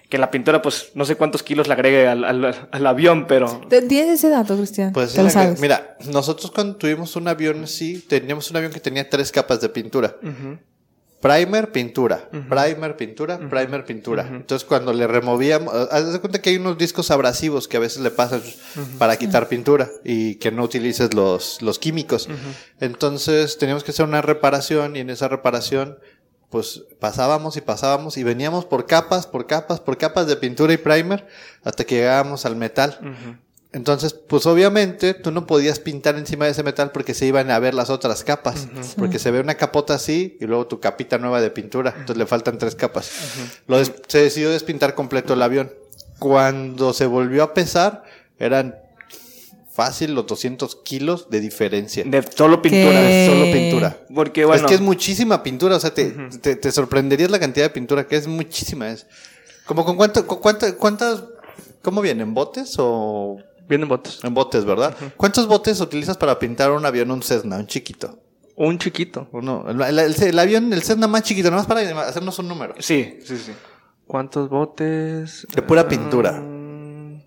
que 0.09 0.19
la 0.19 0.31
pintura, 0.33 0.61
pues 0.61 0.91
no 0.95 1.05
sé 1.05 1.15
cuántos 1.15 1.45
kilos 1.45 1.69
le 1.69 1.75
agregue 1.75 2.09
al, 2.09 2.25
al, 2.25 2.69
al 2.73 2.87
avión, 2.89 3.27
pero... 3.29 3.61
¿Te- 3.69 3.83
¿Tienes 3.83 4.15
ese 4.15 4.29
dato, 4.31 4.57
Cristian? 4.57 4.93
Pues 4.93 5.13
¿Te 5.13 5.19
lo 5.23 5.29
que- 5.29 5.33
sabes? 5.33 5.61
mira, 5.61 5.97
nosotros 6.11 6.51
cuando 6.51 6.75
tuvimos 6.77 7.15
un 7.15 7.29
avión 7.29 7.63
así, 7.63 8.01
teníamos 8.09 8.51
un 8.51 8.57
avión 8.57 8.73
que 8.73 8.81
tenía 8.81 9.09
tres 9.09 9.31
capas 9.31 9.61
de 9.61 9.69
pintura. 9.69 10.17
Primer, 11.21 11.71
pintura. 11.71 12.31
Primer, 12.31 12.97
pintura. 12.97 13.39
Primer, 13.39 13.85
pintura. 13.85 14.27
Entonces, 14.27 14.67
cuando 14.67 14.93
le 14.95 15.07
removíamos, 15.07 15.75
eh, 15.75 15.89
haz 15.91 16.13
de 16.13 16.19
cuenta 16.19 16.41
que 16.41 16.51
hay 16.51 16.57
unos 16.57 16.79
discos 16.79 17.11
abrasivos 17.11 17.69
que 17.69 17.77
a 17.77 17.81
veces 17.81 18.01
le 18.01 18.11
pasan 18.11 18.43
para 18.99 19.17
quitar 19.17 19.47
pintura 19.49 19.91
y 20.03 20.37
que 20.37 20.51
no 20.51 20.63
utilices 20.63 21.13
los, 21.13 21.61
los 21.61 21.79
químicos. 21.79 22.29
Entonces, 22.81 23.59
teníamos 23.59 23.85
que 23.85 23.91
hacer 23.91 24.07
una 24.07 24.23
reparación 24.23 24.97
y 24.97 25.01
en 25.01 25.11
esa 25.11 25.29
reparación, 25.29 25.99
pues 26.49 26.85
pasábamos 26.99 27.57
y 27.59 27.61
pasábamos 27.61 28.17
y 28.17 28.25
veníamos 28.25 28.65
por 28.65 28.87
capas, 28.87 29.27
por 29.27 29.47
capas, 29.47 29.79
por 29.79 29.99
capas 29.99 30.27
de 30.27 30.37
pintura 30.37 30.73
y 30.73 30.79
primer 30.79 31.27
hasta 31.63 31.85
que 31.85 31.97
llegábamos 31.97 32.47
al 32.47 32.57
metal. 32.57 32.99
Entonces, 33.73 34.13
pues 34.15 34.47
obviamente 34.47 35.15
tú 35.15 35.31
no 35.31 35.47
podías 35.47 35.79
pintar 35.79 36.17
encima 36.17 36.45
de 36.47 36.51
ese 36.51 36.65
metal 36.65 36.91
porque 36.91 37.15
se 37.15 37.27
iban 37.27 37.51
a 37.53 37.59
ver 37.61 37.73
las 37.75 37.89
otras 37.89 38.25
capas. 38.25 38.67
Porque 38.97 39.19
se 39.21 39.31
ve 39.31 39.39
una 39.41 39.55
capota 39.55 39.95
así 39.95 40.37
y 40.41 40.47
luego 40.47 40.67
tu 40.67 40.81
capita 40.81 41.19
nueva 41.19 41.41
de 41.41 41.51
pintura. 41.51 41.91
Entonces 41.91 42.17
le 42.17 42.27
faltan 42.27 42.59
tres 42.59 42.75
capas. 42.75 43.11
Lo 43.69 43.79
des- 43.79 43.93
se 44.09 44.19
decidió 44.19 44.51
despintar 44.51 44.95
completo 44.97 45.35
el 45.35 45.43
avión. 45.43 45.73
Cuando 46.19 46.93
se 46.93 47.07
volvió 47.07 47.45
a 47.45 47.55
pesar, 47.55 48.03
eran 48.39 48.75
fácil 49.73 50.15
los 50.15 50.27
200 50.27 50.77
kilos 50.77 51.31
de 51.31 51.41
diferencia. 51.41 52.03
De 52.05 52.23
solo 52.23 52.61
pintura. 52.61 53.01
Solo 53.27 53.53
pintura. 53.53 53.97
Porque 54.15 54.45
bueno. 54.45 54.63
Es 54.65 54.69
que 54.69 54.75
es 54.75 54.81
muchísima 54.81 55.43
pintura. 55.43 55.77
O 55.77 55.81
sea, 55.81 55.95
te, 55.95 56.11
te, 56.43 56.57
te 56.57 56.73
sorprenderías 56.73 57.31
la 57.31 57.39
cantidad 57.39 57.67
de 57.67 57.71
pintura 57.71 58.07
que 58.07 58.17
es 58.17 58.27
muchísima. 58.27 58.91
Es 58.91 59.07
como 59.65 59.85
con 59.85 59.97
cuánto, 59.97 60.27
con 60.27 60.39
cuánto- 60.41 60.77
cuántas, 60.77 61.23
¿cómo 61.83 62.01
vienen? 62.03 62.35
¿Botes 62.35 62.75
o 62.79 63.39
Vienen 63.68 63.88
botes. 63.88 64.18
en 64.25 64.35
botes, 64.35 64.64
¿verdad? 64.64 64.94
¿Cuántos 65.16 65.46
botes 65.46 65.81
utilizas 65.81 66.16
para 66.16 66.38
pintar 66.38 66.70
un 66.73 66.85
avión, 66.85 67.11
un 67.11 67.23
Cessna, 67.23 67.57
un 67.57 67.66
chiquito? 67.66 68.18
Un 68.57 68.79
chiquito. 68.79 69.29
Uno, 69.33 69.64
el, 69.68 69.81
el- 69.81 69.99
el- 69.99 70.23
el 70.23 70.38
avión, 70.38 70.73
el 70.73 70.83
Cessna 70.83 71.07
más 71.07 71.23
chiquito, 71.23 71.51
nomás 71.51 71.66
para 71.66 71.81
hacernos 72.03 72.38
un 72.38 72.49
número. 72.49 72.75
Sí, 72.79 73.18
sí, 73.25 73.37
sí. 73.38 73.53
¿Cuántos 74.07 74.49
botes? 74.49 75.46
De 75.55 75.62
pura 75.62 75.87
pintura. 75.88 76.33
Mm, 76.33 77.23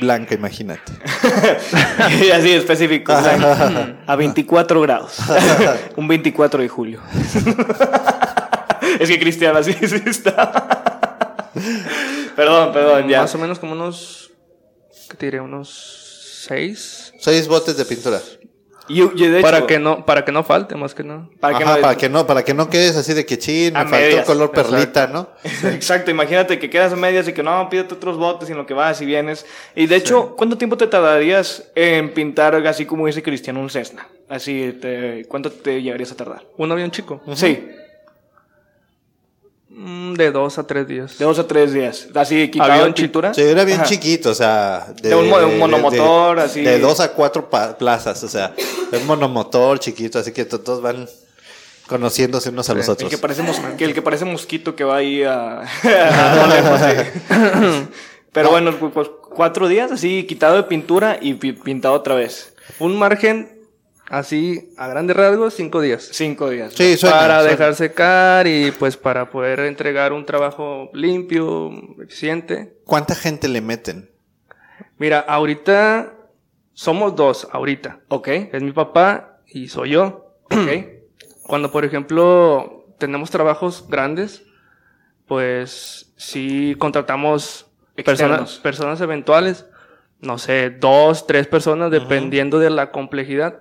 Blanca, 0.00 0.34
imagínate. 0.34 0.92
y 2.24 2.30
así 2.30 2.52
específico. 2.52 3.12
o 3.14 3.22
sea, 3.22 3.96
a 4.06 4.16
24 4.16 4.80
grados. 4.82 5.18
Un 5.96 6.06
24 6.08 6.62
de 6.62 6.68
julio. 6.68 7.00
es 9.00 9.08
que 9.08 9.18
Cristian 9.18 9.56
así 9.56 9.72
sí 9.72 10.02
está. 10.06 10.52
perdón, 12.36 12.72
perdón, 12.72 13.08
ya. 13.08 13.22
Más 13.22 13.34
o 13.34 13.38
menos 13.38 13.58
como 13.58 13.72
unos. 13.72 14.21
¿Qué 15.12 15.18
te 15.18 15.26
diré? 15.26 15.40
Unos 15.40 15.68
seis. 16.48 17.12
Seis 17.20 17.46
botes 17.46 17.76
de 17.76 17.84
pintura. 17.84 18.18
Y, 18.88 19.02
y 19.02 19.26
de 19.28 19.38
hecho, 19.38 19.42
Para 19.46 19.66
que 19.66 19.78
no, 19.78 20.06
para 20.06 20.24
que 20.24 20.32
no 20.32 20.42
falte, 20.42 20.74
más 20.74 20.94
que 20.94 21.04
nada. 21.04 21.28
para 21.38 21.56
que 21.58 21.64
Ajá, 21.64 21.76
no- 21.76 21.80
para 21.82 21.96
que 21.96 22.08
no, 22.08 22.26
para 22.26 22.44
que 22.44 22.54
no 22.54 22.70
quedes 22.70 22.96
así 22.96 23.12
de 23.12 23.26
que 23.26 23.38
chin, 23.38 23.74
me 23.74 23.84
faltó 23.86 24.24
color 24.24 24.50
perlita, 24.52 25.06
¿no? 25.06 25.28
Exacto, 25.64 26.10
imagínate 26.10 26.58
que 26.58 26.70
quedas 26.70 26.94
a 26.94 26.96
medias 26.96 27.28
y 27.28 27.34
que 27.34 27.42
no, 27.42 27.68
pídete 27.68 27.92
otros 27.94 28.16
botes 28.16 28.48
en 28.48 28.56
lo 28.56 28.64
que 28.66 28.72
vas 28.74 29.00
y 29.02 29.06
vienes. 29.06 29.44
Y 29.76 29.86
de 29.86 29.96
hecho, 29.96 30.34
¿cuánto 30.34 30.56
tiempo 30.56 30.78
te 30.78 30.86
tardarías 30.86 31.70
en 31.74 32.12
pintar 32.14 32.54
así 32.66 32.86
como 32.86 33.06
dice 33.06 33.22
Cristian, 33.22 33.58
un 33.58 33.68
Cessna? 33.68 34.08
Así, 34.30 34.76
te- 34.80 35.26
¿cuánto 35.28 35.52
te 35.52 35.82
llegarías 35.82 36.10
a 36.12 36.16
tardar? 36.16 36.42
Un 36.56 36.72
avión 36.72 36.90
chico. 36.90 37.20
Sí. 37.34 37.68
Mm, 39.74 40.14
De 40.14 40.30
dos 40.30 40.58
a 40.58 40.66
tres 40.66 40.86
días. 40.86 41.18
De 41.18 41.24
dos 41.24 41.38
a 41.38 41.46
tres 41.46 41.72
días. 41.72 42.08
Así, 42.14 42.50
quitado 42.50 42.72
Avión 42.72 42.88
en 42.88 42.94
pintura. 42.94 43.32
Sí, 43.34 43.40
era 43.42 43.64
bien 43.64 43.80
Ajá. 43.80 43.88
chiquito, 43.88 44.30
o 44.30 44.34
sea. 44.34 44.92
De 45.02 45.14
un 45.14 45.28
de 45.28 45.44
un 45.44 45.58
monomotor, 45.58 46.36
de- 46.36 46.42
así. 46.42 46.60
De 46.62 46.78
dos 46.78 47.00
a 47.00 47.12
cuatro 47.12 47.48
plazas, 47.78 48.22
o 48.22 48.28
sea, 48.28 48.52
es 48.92 49.04
monomotor 49.04 49.78
chiquito, 49.78 50.18
así 50.18 50.32
que 50.32 50.44
to- 50.44 50.60
todos 50.60 50.82
van 50.82 51.08
conociéndose 51.86 52.50
unos 52.50 52.68
a 52.70 52.74
los 52.74 52.86
El 52.86 52.92
otros. 52.92 53.10
que, 53.10 53.18
parece 53.18 53.42
mos- 53.42 53.60
que 53.76 53.84
el 53.84 53.94
que 53.94 54.02
parece 54.02 54.24
mosquito 54.24 54.76
que 54.76 54.84
va 54.84 54.96
ahí 54.96 55.22
a... 55.24 55.62
sí. 55.82 55.88
Pero 58.32 58.50
bueno, 58.50 58.74
pues, 58.78 58.92
pues, 58.94 59.08
cuatro 59.34 59.68
días 59.68 59.92
así, 59.92 60.24
quitado 60.24 60.56
de 60.56 60.62
pintura 60.64 61.18
y 61.20 61.34
pi- 61.34 61.52
pintado 61.52 61.94
otra 61.94 62.14
vez. 62.14 62.54
Un 62.78 62.96
margen 62.96 63.61
así, 64.08 64.72
a 64.76 64.88
grandes 64.88 65.16
rasgos, 65.16 65.54
cinco 65.54 65.80
días. 65.80 66.08
Cinco 66.12 66.50
días. 66.50 66.72
Sí, 66.74 66.96
suena, 66.96 67.16
para 67.18 67.34
suena. 67.40 67.50
dejar 67.50 67.74
secar 67.74 68.46
y 68.46 68.70
pues 68.72 68.96
para 68.96 69.30
poder 69.30 69.60
entregar 69.60 70.12
un 70.12 70.24
trabajo 70.26 70.90
limpio, 70.92 71.70
eficiente. 72.02 72.76
¿Cuánta 72.84 73.14
gente 73.14 73.48
le 73.48 73.60
meten? 73.60 74.10
Mira, 74.98 75.20
ahorita 75.20 76.14
somos 76.74 77.14
dos, 77.16 77.48
ahorita. 77.52 78.00
Ok, 78.08 78.28
Es 78.28 78.62
mi 78.62 78.72
papá 78.72 79.38
y 79.46 79.68
soy 79.68 79.90
yo. 79.90 80.34
ok. 80.44 80.68
Cuando, 81.44 81.70
por 81.72 81.84
ejemplo, 81.84 82.86
tenemos 82.98 83.30
trabajos 83.30 83.86
grandes, 83.88 84.44
pues 85.26 86.12
sí 86.16 86.76
contratamos 86.78 87.66
personas, 87.96 88.20
Externos. 88.40 88.58
personas 88.60 89.00
eventuales, 89.00 89.66
no 90.20 90.38
sé, 90.38 90.70
dos, 90.70 91.26
tres 91.26 91.46
personas, 91.48 91.90
dependiendo 91.90 92.58
de 92.60 92.70
la 92.70 92.90
complejidad. 92.92 93.60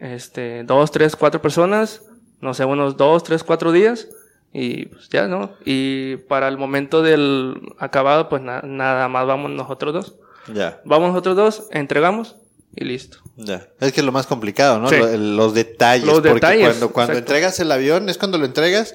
Este, 0.00 0.62
dos, 0.64 0.90
tres, 0.90 1.16
cuatro 1.16 1.40
personas, 1.42 2.02
no 2.40 2.54
sé, 2.54 2.64
unos 2.64 2.96
dos, 2.96 3.22
tres, 3.24 3.42
cuatro 3.44 3.72
días. 3.72 4.08
Y 4.52 4.86
pues 4.86 5.08
ya, 5.10 5.26
¿no? 5.28 5.52
Y 5.64 6.16
para 6.28 6.48
el 6.48 6.56
momento 6.56 7.02
del 7.02 7.60
acabado, 7.78 8.28
pues 8.28 8.40
na- 8.42 8.62
nada 8.62 9.08
más 9.08 9.26
vamos 9.26 9.50
nosotros 9.50 9.92
dos. 9.92 10.14
Ya, 10.54 10.80
Vamos 10.84 11.08
nosotros 11.10 11.36
dos, 11.36 11.64
entregamos 11.72 12.36
y 12.74 12.84
listo. 12.84 13.18
ya. 13.36 13.66
Es 13.80 13.92
que 13.92 14.00
es 14.00 14.06
lo 14.06 14.12
más 14.12 14.26
complicado, 14.26 14.78
¿no? 14.78 14.88
Sí. 14.88 14.96
Los 15.18 15.52
detalles. 15.54 16.06
Los 16.06 16.16
porque 16.16 16.34
detalles, 16.34 16.68
cuando, 16.68 16.88
cuando 16.90 17.12
exacto. 17.14 17.32
entregas 17.32 17.60
el 17.60 17.72
avión, 17.72 18.08
es 18.08 18.16
cuando 18.16 18.38
lo 18.38 18.44
entregas. 18.46 18.94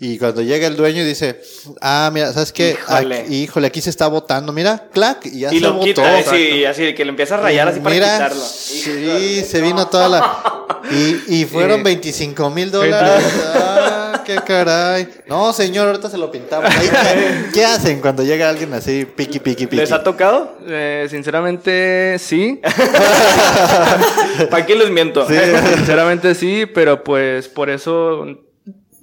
Y 0.00 0.16
cuando 0.18 0.42
llega 0.42 0.68
el 0.68 0.76
dueño 0.76 1.02
y 1.02 1.04
dice, 1.04 1.40
ah, 1.80 2.08
mira, 2.14 2.32
¿sabes 2.32 2.52
qué? 2.52 2.76
Híjole. 2.80 3.18
Aquí, 3.18 3.34
híjole, 3.42 3.66
aquí 3.66 3.80
se 3.80 3.90
está 3.90 4.06
botando, 4.06 4.52
mira, 4.52 4.86
clac, 4.92 5.26
y 5.26 5.40
ya 5.40 5.52
Y 5.52 5.56
se 5.58 5.64
lo 5.64 5.72
botó. 5.72 5.84
quita, 5.86 6.20
eh, 6.20 6.24
sí, 6.30 6.64
así 6.64 6.94
que 6.94 7.04
le 7.04 7.10
empieza 7.10 7.34
a 7.34 7.38
rayar 7.38 7.66
así 7.66 7.80
para 7.80 7.94
Mira, 7.96 8.12
quitarlo. 8.14 8.44
Sí, 8.44 9.44
se 9.44 9.60
vino 9.60 9.88
toda 9.88 10.08
la. 10.08 10.54
Y, 10.90 11.40
y 11.40 11.44
fueron 11.44 11.80
Eh, 11.80 11.82
25 11.82 12.48
mil 12.50 12.70
dólares. 12.70 13.22
Ah, 13.54 14.22
qué 14.24 14.36
caray. 14.36 15.06
No, 15.26 15.52
señor, 15.52 15.88
ahorita 15.88 16.08
se 16.08 16.16
lo 16.16 16.30
pintamos. 16.30 16.70
Ahí, 16.70 16.88
¿qué, 16.88 17.50
qué 17.52 17.64
hacen 17.66 18.00
cuando 18.00 18.22
llega 18.22 18.48
alguien 18.48 18.72
así, 18.72 19.04
piqui, 19.04 19.38
piqui, 19.40 19.66
piqui? 19.66 19.76
¿Les 19.76 19.92
ha 19.92 20.02
tocado? 20.02 20.56
Eh, 20.66 21.06
sinceramente, 21.10 22.16
sí. 22.20 22.60
¿Para 24.50 24.64
qué 24.64 24.76
les 24.76 24.88
miento? 24.90 25.26
Sinceramente 25.26 26.34
sí, 26.34 26.64
pero 26.72 27.02
pues 27.04 27.48
por 27.48 27.68
eso 27.68 28.24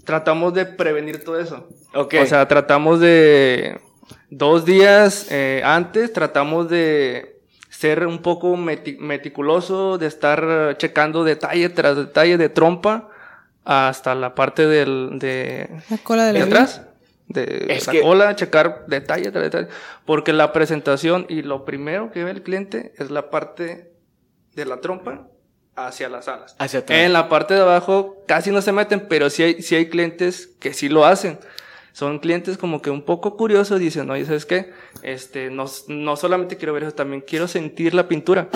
tratamos 0.06 0.54
de 0.54 0.66
prevenir 0.66 1.24
todo 1.24 1.40
eso. 1.40 1.68
Ok. 1.94 2.16
O 2.22 2.26
sea, 2.26 2.48
tratamos 2.48 3.00
de 3.00 3.80
dos 4.30 4.64
días 4.66 5.28
eh, 5.32 5.62
antes, 5.66 6.14
tratamos 6.14 6.70
de 6.70 7.42
ser 7.70 8.08
un 8.08 8.22
poco 8.22 8.56
meti- 8.56 8.98
meticuloso, 8.98 9.98
de 9.98 10.08
estar 10.08 10.78
checando 10.78 11.24
detalle 11.24 11.68
tras 11.70 11.98
detalle 11.98 12.38
de 12.38 12.48
trompa 12.50 13.10
hasta 13.66 14.16
la 14.16 14.34
parte 14.36 14.66
del, 14.68 15.18
de, 15.20 15.68
La 15.90 15.98
cola 15.98 16.26
de 16.28 16.34
de 16.34 16.40
la 16.40 16.46
atrás. 16.46 16.82
De 17.28 17.66
Es 17.70 17.88
la 17.88 17.94
que- 17.94 18.02
cola, 18.02 18.36
checar 18.36 18.86
detalle 18.88 19.32
tras 19.32 19.44
detalle. 19.44 19.68
Porque 20.06 20.32
la 20.32 20.54
presentación 20.54 21.26
y 21.28 21.42
lo 21.42 21.66
primero 21.66 22.12
que 22.12 22.24
ve 22.24 22.30
el 22.32 22.44
cliente 22.44 22.94
es 22.98 23.10
la 23.10 23.30
parte 23.32 23.92
de 24.54 24.66
la 24.66 24.80
trompa 24.82 25.28
hacia 25.76 26.10
las 26.10 26.28
alas. 26.28 26.56
Hacia 26.58 26.80
atrás. 26.80 27.00
En 27.00 27.14
la 27.14 27.28
parte 27.30 27.54
de 27.54 27.62
abajo 27.62 28.24
casi 28.28 28.52
no 28.52 28.62
se 28.62 28.72
meten, 28.72 29.08
pero 29.08 29.30
sí 29.30 29.44
hay, 29.44 29.62
sí 29.62 29.76
hay 29.76 29.88
clientes 29.90 30.50
que 30.60 30.74
sí 30.74 30.90
lo 30.90 31.06
hacen. 31.06 31.40
Son 31.94 32.20
clientes 32.20 32.58
como 32.58 32.82
que 32.82 32.90
un 32.90 33.04
poco 33.04 33.38
curiosos, 33.38 33.80
dicen, 33.80 34.10
oye, 34.10 34.26
¿sabes 34.26 34.46
qué? 34.46 34.72
Este, 35.02 35.50
no, 35.50 35.66
no 35.88 36.16
solamente 36.18 36.58
quiero 36.58 36.74
ver 36.74 36.84
eso, 36.84 36.92
también 36.94 37.22
quiero 37.22 37.48
sentir 37.48 37.94
la 37.94 38.08
pintura. 38.08 38.50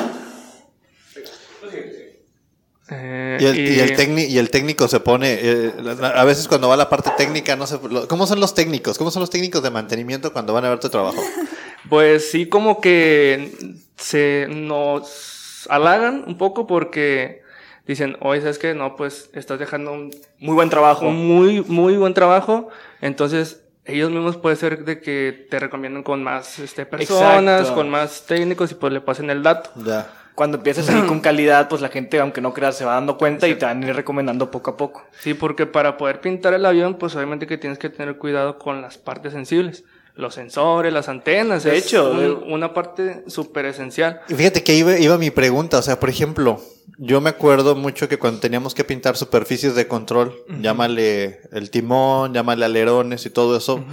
Eh, 2.91 3.37
Y 3.39 3.45
el, 3.45 3.59
y 3.59 3.79
el 3.79 3.95
técni- 3.95 4.27
y 4.27 4.37
el 4.39 4.49
técnico 4.49 4.87
se 4.87 4.99
pone, 4.99 5.37
eh, 5.41 5.71
a 6.15 6.23
veces 6.25 6.47
cuando 6.47 6.67
va 6.69 6.75
la 6.75 6.89
parte 6.89 7.11
técnica, 7.17 7.55
no 7.55 7.67
sé, 7.67 7.77
¿cómo 8.07 8.25
son 8.25 8.39
los 8.39 8.55
técnicos? 8.55 8.97
¿Cómo 8.97 9.11
son 9.11 9.19
los 9.21 9.29
técnicos 9.29 9.61
de 9.61 9.69
mantenimiento 9.69 10.33
cuando 10.33 10.53
van 10.53 10.65
a 10.65 10.69
ver 10.69 10.79
tu 10.79 10.89
trabajo? 10.89 11.21
Pues 11.87 12.31
sí, 12.31 12.47
como 12.49 12.81
que 12.81 13.51
se 13.95 14.47
nos 14.49 15.38
halagan 15.69 16.23
un 16.27 16.37
poco 16.37 16.67
porque 16.67 17.41
dicen, 17.87 18.17
oye, 18.21 18.41
¿sabes 18.41 18.59
qué? 18.59 18.73
No, 18.73 18.95
pues 18.95 19.29
estás 19.33 19.59
dejando 19.59 19.91
un, 19.93 20.11
Muy 20.39 20.53
buen 20.55 20.69
trabajo. 20.69 21.07
un 21.07 21.27
muy, 21.27 21.61
muy 21.61 21.97
buen 21.97 22.13
trabajo. 22.13 22.69
Entonces, 23.01 23.63
ellos 23.85 24.11
mismos 24.11 24.37
puede 24.37 24.55
ser 24.55 24.85
de 24.85 25.01
que 25.01 25.47
te 25.49 25.59
recomienden 25.59 26.03
con 26.03 26.23
más 26.23 26.59
este, 26.59 26.85
personas, 26.85 27.61
Exacto. 27.61 27.75
con 27.75 27.89
más 27.89 28.25
técnicos 28.27 28.71
y 28.71 28.75
pues 28.75 28.93
le 28.93 29.01
pasen 29.01 29.29
el 29.29 29.41
dato. 29.41 29.71
Ya. 29.83 30.07
Cuando 30.35 30.57
empiezas 30.57 30.87
a 30.87 30.91
salir 30.91 31.07
con 31.07 31.19
calidad, 31.21 31.67
pues 31.67 31.81
la 31.81 31.89
gente, 31.89 32.19
aunque 32.19 32.41
no 32.41 32.53
creas, 32.53 32.77
se 32.77 32.85
va 32.85 32.93
dando 32.93 33.17
cuenta 33.17 33.47
y 33.47 33.55
te 33.55 33.65
van 33.65 33.83
a 33.83 33.87
ir 33.87 33.95
recomendando 33.95 34.51
poco 34.51 34.71
a 34.71 34.77
poco. 34.77 35.03
Sí, 35.19 35.33
porque 35.33 35.65
para 35.65 35.97
poder 35.97 36.21
pintar 36.21 36.53
el 36.53 36.65
avión, 36.65 36.95
pues 36.95 37.15
obviamente 37.15 37.47
que 37.47 37.57
tienes 37.57 37.79
que 37.79 37.89
tener 37.89 38.17
cuidado 38.17 38.59
con 38.59 38.81
las 38.81 38.97
partes 38.97 39.33
sensibles. 39.33 39.83
Los 40.15 40.33
sensores, 40.35 40.91
las 40.91 41.07
antenas. 41.07 41.63
De 41.63 41.77
hecho, 41.77 42.11
un- 42.11 42.51
una 42.51 42.73
parte 42.73 43.23
súper 43.27 43.65
esencial. 43.65 44.19
Y 44.27 44.33
fíjate 44.33 44.63
que 44.63 44.75
iba, 44.75 44.97
iba 44.99 45.17
mi 45.17 45.31
pregunta, 45.31 45.77
o 45.77 45.81
sea, 45.81 45.99
por 45.99 46.09
ejemplo, 46.09 46.61
yo 46.97 47.21
me 47.21 47.29
acuerdo 47.29 47.75
mucho 47.75 48.09
que 48.09 48.17
cuando 48.19 48.39
teníamos 48.41 48.73
que 48.73 48.83
pintar 48.83 49.15
superficies 49.15 49.75
de 49.75 49.87
control, 49.87 50.35
llámale 50.61 51.39
el 51.53 51.69
timón, 51.69 52.33
llámale 52.33 52.65
alerones 52.65 53.25
y 53.25 53.29
todo 53.29 53.55
eso, 53.55 53.83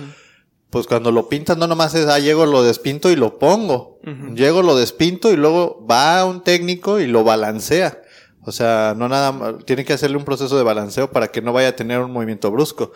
pues 0.71 0.87
cuando 0.89 1.13
lo 1.13 1.29
pintas 1.29 1.57
no 1.57 1.69
nomás 1.69 1.95
es, 1.95 2.07
ah, 2.09 2.19
llego, 2.19 2.45
lo 2.45 2.65
despinto 2.65 3.09
y 3.11 3.17
lo 3.17 3.39
pongo. 3.39 4.01
Llego, 4.35 4.63
lo 4.63 4.75
despinto 4.77 5.33
y 5.33 5.37
luego 5.37 5.87
va 5.89 6.25
un 6.25 6.43
técnico 6.43 6.99
y 6.99 7.07
lo 7.07 7.23
balancea. 7.23 8.03
O 8.43 8.53
sea, 8.53 8.95
no 8.97 9.09
nada 9.09 9.31
más, 9.33 9.55
tiene 9.65 9.85
que 9.85 9.93
hacerle 9.93 10.17
un 10.17 10.25
proceso 10.25 10.57
de 10.57 10.63
balanceo 10.65 11.11
para 11.11 11.29
que 11.29 11.41
no 11.43 11.53
vaya 11.53 11.69
a 11.69 11.77
tener 11.77 12.01
un 12.01 12.11
movimiento 12.13 12.51
brusco. 12.51 12.93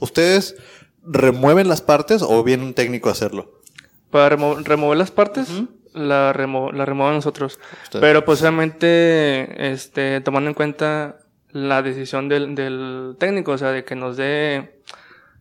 ¿Ustedes 0.00 0.56
remueven 1.04 1.68
las 1.68 1.80
partes 1.82 2.22
o 2.22 2.42
viene 2.42 2.64
un 2.64 2.74
técnico 2.74 3.08
a 3.08 3.12
hacerlo? 3.12 3.60
Para 4.10 4.36
remo- 4.36 4.56
remover 4.62 4.96
las 4.98 5.10
partes, 5.10 5.48
la, 5.94 6.32
remo 6.32 6.72
la 6.72 6.84
removemos 6.84 7.16
nosotros. 7.16 7.58
Usted. 7.84 8.00
Pero 8.00 8.24
pues 8.24 8.40
obviamente, 8.42 9.70
este, 9.72 10.20
tomando 10.20 10.48
en 10.50 10.54
cuenta 10.54 11.18
la 11.50 11.82
decisión 11.82 12.28
del, 12.28 12.54
del 12.54 13.16
técnico, 13.18 13.52
o 13.52 13.58
sea, 13.58 13.70
de 13.70 13.84
que 13.84 13.94
nos 13.94 14.16
dé... 14.16 14.77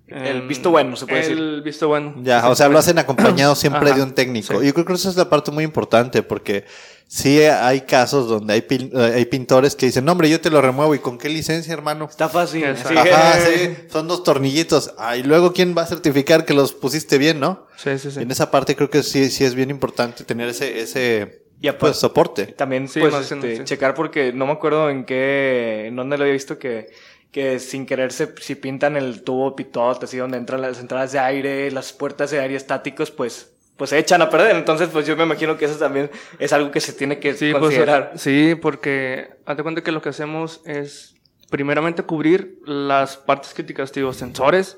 El 0.07 0.47
visto 0.47 0.69
bueno, 0.71 0.95
se 0.95 1.05
puede 1.05 1.25
el 1.27 1.37
decir. 1.37 1.61
visto 1.63 1.87
bueno. 1.89 2.15
Ya, 2.21 2.49
o 2.49 2.55
sea, 2.55 2.69
lo 2.69 2.79
hacen 2.79 2.97
acompañado 2.97 3.55
siempre 3.55 3.89
Ajá, 3.89 3.97
de 3.97 4.03
un 4.03 4.13
técnico. 4.13 4.59
sí. 4.59 4.65
Yo 4.67 4.73
creo 4.73 4.85
que 4.85 4.93
esa 4.93 5.09
es 5.09 5.17
la 5.17 5.29
parte 5.29 5.51
muy 5.51 5.63
importante 5.65 6.23
porque 6.23 6.63
sí 7.07 7.41
hay 7.41 7.81
casos 7.81 8.27
donde 8.29 8.53
hay, 8.53 8.61
pin- 8.61 8.89
eh, 8.93 9.13
hay 9.15 9.25
pintores 9.25 9.75
que 9.75 9.85
dicen, 9.87 10.05
no, 10.05 10.13
hombre, 10.13 10.29
yo 10.29 10.39
te 10.39 10.49
lo 10.49 10.61
remuevo. 10.61 10.95
¿Y 10.95 10.99
con 10.99 11.17
qué 11.17 11.27
licencia, 11.27 11.73
hermano? 11.73 12.05
Está 12.09 12.29
fácil. 12.29 12.63
Así 12.65 12.95
Ajá, 12.95 13.39
sí, 13.41 13.75
son 13.91 14.07
dos 14.07 14.23
tornillitos. 14.23 14.93
Ah, 14.97 15.17
y 15.17 15.23
luego, 15.23 15.51
¿quién 15.51 15.75
va 15.77 15.81
a 15.81 15.87
certificar 15.87 16.45
que 16.45 16.53
los 16.53 16.71
pusiste 16.73 17.17
bien, 17.17 17.39
no? 17.41 17.67
Sí, 17.75 17.97
sí, 17.99 18.09
sí. 18.11 18.19
Y 18.19 18.23
en 18.23 18.31
esa 18.31 18.49
parte 18.49 18.75
creo 18.77 18.89
que 18.89 19.03
sí, 19.03 19.29
sí 19.29 19.43
es 19.43 19.55
bien 19.55 19.69
importante 19.69 20.23
tener 20.23 20.47
ese, 20.47 20.79
ese 20.79 21.43
Y 21.61 21.67
aparte- 21.67 21.79
pues, 21.79 21.97
soporte. 21.97 22.45
También, 22.47 22.87
Sí, 22.87 23.01
pues, 23.01 23.13
este, 23.29 23.57
sí. 23.57 23.63
checar 23.65 23.93
porque 23.93 24.31
no 24.31 24.45
me 24.45 24.53
acuerdo 24.53 24.89
en 24.89 25.03
qué, 25.05 25.87
en 25.87 25.95
dónde 25.97 26.17
lo 26.17 26.23
había 26.23 26.33
visto 26.33 26.57
que, 26.57 26.87
que 27.31 27.59
sin 27.59 27.85
querer 27.85 28.11
se, 28.11 28.33
si 28.39 28.55
pintan 28.55 28.95
el 28.97 29.23
tubo 29.23 29.55
pitot, 29.55 30.03
así 30.03 30.17
donde 30.17 30.37
entran 30.37 30.61
las 30.61 30.79
entradas 30.79 31.11
de 31.11 31.19
aire, 31.19 31.69
las 31.71 31.93
puertas 31.93 32.31
de 32.31 32.39
aire 32.39 32.55
estáticos, 32.55 33.11
pues, 33.11 33.53
pues 33.75 33.91
se 33.91 33.99
echan 33.99 34.21
a 34.21 34.29
perder. 34.29 34.55
Entonces, 34.55 34.89
pues 34.91 35.05
yo 35.05 35.15
me 35.15 35.23
imagino 35.23 35.57
que 35.57 35.65
eso 35.65 35.77
también 35.77 36.09
es 36.39 36.53
algo 36.53 36.71
que 36.71 36.79
se 36.79 36.93
tiene 36.93 37.19
que 37.19 37.33
Sí, 37.33 37.51
pues, 37.51 37.61
considerar. 37.61 38.11
sí, 38.15 38.55
porque 38.59 39.29
hazte 39.45 39.63
cuenta 39.63 39.81
que 39.83 39.91
lo 39.91 40.01
que 40.01 40.09
hacemos 40.09 40.61
es 40.65 41.15
primeramente 41.49 42.03
cubrir 42.03 42.59
las 42.65 43.17
partes 43.17 43.53
críticas, 43.53 43.93
digo, 43.93 44.13
sensores 44.13 44.77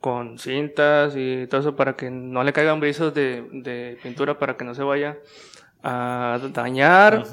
con 0.00 0.38
cintas 0.38 1.14
y 1.16 1.46
todo 1.48 1.60
eso 1.60 1.76
para 1.76 1.94
que 1.96 2.10
no 2.10 2.42
le 2.44 2.52
caigan 2.52 2.78
brizos 2.80 3.12
de, 3.12 3.44
de 3.52 3.98
pintura 4.02 4.38
para 4.38 4.56
que 4.56 4.64
no 4.64 4.74
se 4.74 4.82
vaya 4.84 5.18
a 5.82 6.38
dañar. 6.52 7.24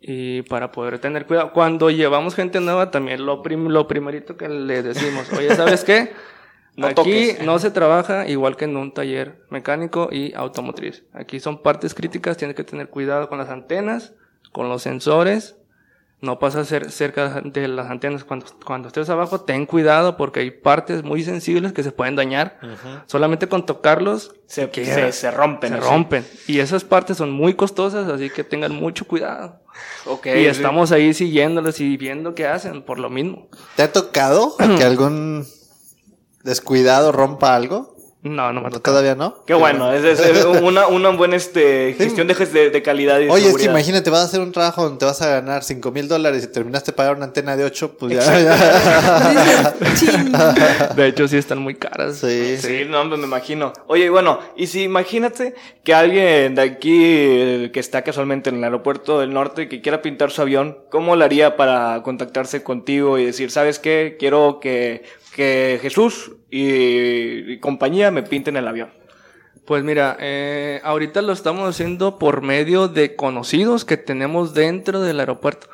Y 0.00 0.42
para 0.42 0.70
poder 0.72 0.98
tener 0.98 1.26
cuidado. 1.26 1.52
Cuando 1.52 1.90
llevamos 1.90 2.34
gente 2.34 2.60
nueva 2.60 2.90
también 2.90 3.26
lo, 3.26 3.42
prim- 3.42 3.68
lo 3.68 3.86
primerito 3.88 4.36
que 4.36 4.48
le 4.48 4.82
decimos, 4.82 5.32
oye, 5.32 5.54
¿sabes 5.54 5.84
qué? 5.84 6.12
No 6.76 6.86
Aquí 6.86 6.94
toques. 7.32 7.42
no 7.44 7.58
se 7.58 7.72
trabaja 7.72 8.28
igual 8.28 8.56
que 8.56 8.64
en 8.66 8.76
un 8.76 8.94
taller 8.94 9.42
mecánico 9.50 10.08
y 10.12 10.32
automotriz. 10.34 11.04
Aquí 11.12 11.40
son 11.40 11.60
partes 11.62 11.92
críticas, 11.92 12.36
tienes 12.36 12.56
que 12.56 12.62
tener 12.62 12.88
cuidado 12.88 13.28
con 13.28 13.36
las 13.38 13.48
antenas, 13.50 14.14
con 14.52 14.68
los 14.68 14.82
sensores, 14.82 15.56
no 16.20 16.38
pasa 16.40 16.62
cer- 16.62 16.88
cerca 16.90 17.40
de 17.42 17.68
las 17.68 17.90
antenas. 17.90 18.24
Cuando, 18.24 18.46
cuando 18.66 18.88
estés 18.88 19.08
abajo, 19.08 19.40
ten 19.42 19.66
cuidado 19.66 20.16
porque 20.16 20.40
hay 20.40 20.50
partes 20.50 21.04
muy 21.04 21.22
sensibles 21.22 21.72
que 21.72 21.82
se 21.84 21.92
pueden 21.92 22.16
dañar. 22.16 22.58
Solamente 23.06 23.48
con 23.48 23.66
tocarlos 23.66 24.34
Se, 24.46 24.68
que 24.70 24.84
se, 24.84 25.12
se 25.12 25.30
rompen. 25.30 25.70
se 25.72 25.78
así. 25.78 25.88
rompen. 25.88 26.26
Y 26.48 26.58
esas 26.58 26.82
partes 26.84 27.16
son 27.18 27.30
muy 27.30 27.54
costosas, 27.54 28.08
así 28.08 28.30
que 28.30 28.42
tengan 28.42 28.74
mucho 28.74 29.06
cuidado. 29.06 29.60
Y 30.24 30.28
sí. 30.40 30.46
estamos 30.46 30.90
ahí 30.90 31.14
siguiéndolos 31.14 31.78
y 31.80 31.96
viendo 31.96 32.34
qué 32.34 32.46
hacen 32.48 32.82
por 32.82 32.98
lo 32.98 33.10
mismo. 33.10 33.48
¿Te 33.76 33.82
ha 33.84 33.92
tocado 33.92 34.56
que 34.56 34.82
algún 34.82 35.46
descuidado 36.42 37.12
rompa 37.12 37.54
algo? 37.54 37.94
No, 38.28 38.52
no 38.52 38.60
me 38.60 38.66
ha 38.66 38.70
¿No, 38.70 38.76
tocado. 38.76 38.98
¿Todavía 38.98 39.14
no? 39.14 39.36
Qué 39.46 39.54
bueno, 39.54 39.92
es, 39.92 40.04
es- 40.04 40.20
es 40.20 40.44
una, 40.62 40.86
una 40.86 41.10
buena 41.10 41.36
este, 41.36 41.94
gestión 41.96 42.26
de, 42.26 42.34
ges- 42.36 42.50
de, 42.50 42.70
de 42.70 42.82
calidad 42.82 43.18
y 43.20 43.24
de 43.24 43.30
Oye, 43.30 43.48
es 43.48 43.56
que 43.56 43.64
imagínate, 43.64 44.10
vas 44.10 44.20
a 44.20 44.24
hacer 44.24 44.40
un 44.40 44.52
trabajo 44.52 44.82
donde 44.84 44.98
te 44.98 45.04
vas 45.04 45.20
a 45.22 45.28
ganar 45.28 45.62
5 45.64 45.90
mil 45.92 46.08
dólares 46.08 46.44
y 46.44 46.46
terminaste 46.48 46.92
de 46.92 46.96
pagar 46.96 47.16
una 47.16 47.26
antena 47.26 47.56
de 47.56 47.64
8, 47.64 47.96
pues 47.98 48.14
ya. 48.14 48.22
De 50.96 51.06
hecho, 51.06 51.28
sí 51.28 51.36
están 51.36 51.58
muy 51.58 51.74
caras. 51.74 52.18
Sí. 52.18 52.56
Sí, 52.58 52.82
no, 52.88 53.04
me 53.04 53.16
me 53.16 53.24
imagino. 53.24 53.72
Oye, 53.86 54.10
bueno, 54.10 54.38
y 54.56 54.66
si 54.66 54.82
imagínate 54.84 55.54
que 55.84 55.94
alguien 55.94 56.54
de 56.54 56.62
aquí 56.62 57.00
eh, 57.04 57.70
que 57.72 57.80
está 57.80 58.02
casualmente 58.02 58.50
en 58.50 58.56
el 58.56 58.64
aeropuerto 58.64 59.20
del 59.20 59.32
norte 59.32 59.68
que 59.68 59.80
quiera 59.80 60.02
pintar 60.02 60.30
su 60.30 60.42
avión, 60.42 60.78
¿cómo 60.90 61.16
lo 61.16 61.24
haría 61.24 61.56
para 61.56 62.02
contactarse 62.02 62.62
contigo 62.62 63.18
y 63.18 63.26
decir, 63.26 63.50
¿sabes 63.50 63.78
qué? 63.78 64.16
Quiero 64.18 64.58
que, 64.60 65.04
que 65.38 65.78
Jesús 65.80 66.32
y, 66.50 67.52
y 67.52 67.58
compañía 67.60 68.10
me 68.10 68.24
pinten 68.24 68.56
el 68.56 68.66
avión. 68.66 68.90
Pues 69.64 69.84
mira, 69.84 70.16
eh, 70.18 70.80
ahorita 70.82 71.22
lo 71.22 71.32
estamos 71.32 71.68
haciendo 71.68 72.18
por 72.18 72.42
medio 72.42 72.88
de 72.88 73.14
conocidos 73.14 73.84
que 73.84 73.96
tenemos 73.96 74.52
dentro 74.52 75.00
del 75.00 75.20
aeropuerto. 75.20 75.68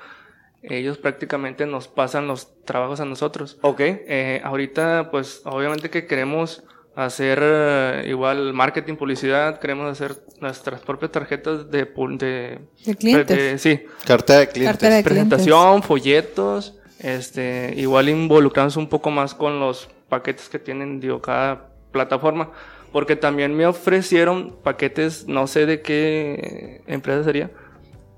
Ellos 0.62 0.98
prácticamente 0.98 1.64
nos 1.64 1.88
pasan 1.88 2.27
los 2.27 2.48
trabajos 2.66 3.00
a 3.00 3.07
nosotros. 3.07 3.57
Ok. 3.62 3.81
Eh, 3.81 4.42
ahorita, 4.44 5.09
pues 5.11 5.40
obviamente 5.46 5.88
que 5.88 6.07
queremos 6.07 6.62
hacer 6.94 7.38
eh, 7.42 8.05
igual 8.09 8.53
marketing, 8.53 8.96
publicidad, 8.96 9.59
queremos 9.61 9.90
hacer 9.90 10.14
nuestras 10.40 10.83
propias 10.83 11.11
tarjetas 11.11 11.70
de, 11.70 11.85
De 11.87 12.96
clientes. 12.98 13.37
de- 13.37 13.59
sí, 13.59 13.83
Cartera 14.07 14.40
de 14.40 14.48
clientes. 14.48 14.72
Cartera 14.74 14.94
de 14.96 15.03
clientes. 15.05 15.29
presentación, 15.38 15.83
folletos, 15.83 16.79
este, 17.04 17.74
igual 17.76 18.08
involucrarnos 18.08 18.78
un 18.78 18.88
poco 18.88 19.10
más 19.10 19.34
con 19.34 19.60
los 19.60 19.90
paquetes 20.08 20.48
que 20.48 20.58
tienen, 20.58 21.00
digo, 21.00 21.20
cada 21.20 21.68
plataforma, 21.92 22.50
porque 22.92 23.14
también 23.14 23.54
me 23.54 23.66
ofrecieron 23.66 24.56
paquetes, 24.62 25.28
no 25.28 25.46
sé 25.46 25.66
de 25.66 25.82
qué 25.82 26.80
empresa 26.86 27.22
sería, 27.22 27.50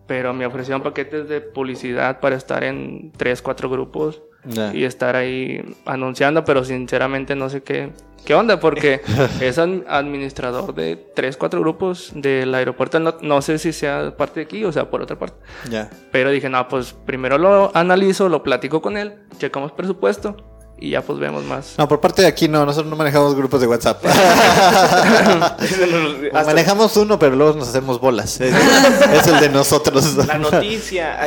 pero 0.07 0.33
me 0.33 0.47
ofrecieron 0.47 0.85
paquetes 0.85 1.29
de 1.29 1.41
publicidad 1.41 2.21
para 2.21 2.37
estar 2.37 2.63
en 2.63 3.11
tres, 3.17 3.43
cuatro 3.43 3.69
grupos 3.69 4.23
Y 4.75 4.85
estar 4.85 5.17
ahí 5.17 5.61
anunciando, 5.85 6.45
pero 6.45 6.65
sinceramente 6.65 7.35
no 7.35 7.49
sé 7.49 7.63
qué, 7.63 7.91
qué 8.25 8.35
onda, 8.35 8.61
porque 8.61 9.01
es 9.41 9.59
ad- 9.59 9.85
administrador 9.89 10.75
de 10.75 10.97
tres, 11.15 11.37
cuatro 11.37 11.61
grupos 11.61 12.13
del 12.15 12.55
aeropuerto, 12.55 13.01
no, 13.01 13.15
no 13.23 13.43
sé 13.43 13.59
si 13.59 13.73
sea 13.73 14.17
parte 14.17 14.41
de 14.41 14.47
aquí 14.47 14.65
o 14.65 14.73
sea 14.73 14.89
por 14.91 15.03
otra 15.03 15.19
parte. 15.19 15.37
Ya. 15.71 15.91
Pero 16.13 16.31
dije, 16.31 16.49
no, 16.49 16.69
pues 16.69 16.93
primero 16.93 17.39
lo 17.39 17.71
analizo, 17.75 18.29
lo 18.29 18.43
platico 18.43 18.81
con 18.81 18.97
él, 18.97 19.15
checamos 19.39 19.73
presupuesto 19.73 20.37
y 20.79 20.91
ya 20.91 21.03
pues 21.03 21.19
vemos 21.19 21.45
más. 21.45 21.75
No, 21.79 21.89
por 21.89 22.01
parte 22.01 22.23
de 22.23 22.29
aquí 22.29 22.49
no, 22.49 22.67
nosotros 22.67 22.91
no 22.91 22.97
manejamos 22.97 23.35
grupos 23.35 23.61
de 23.61 23.67
WhatsApp. 23.67 24.05
Manejamos 26.33 26.97
uno, 26.97 27.19
pero 27.19 27.35
luego 27.35 27.57
nos 27.59 27.69
hacemos 27.69 27.99
bolas. 28.01 28.41
Es, 28.41 28.55
es 28.55 29.27
el 29.27 29.41
de 29.41 29.49
nosotros. 29.49 30.27
la 30.27 30.39
noticia. 30.39 31.19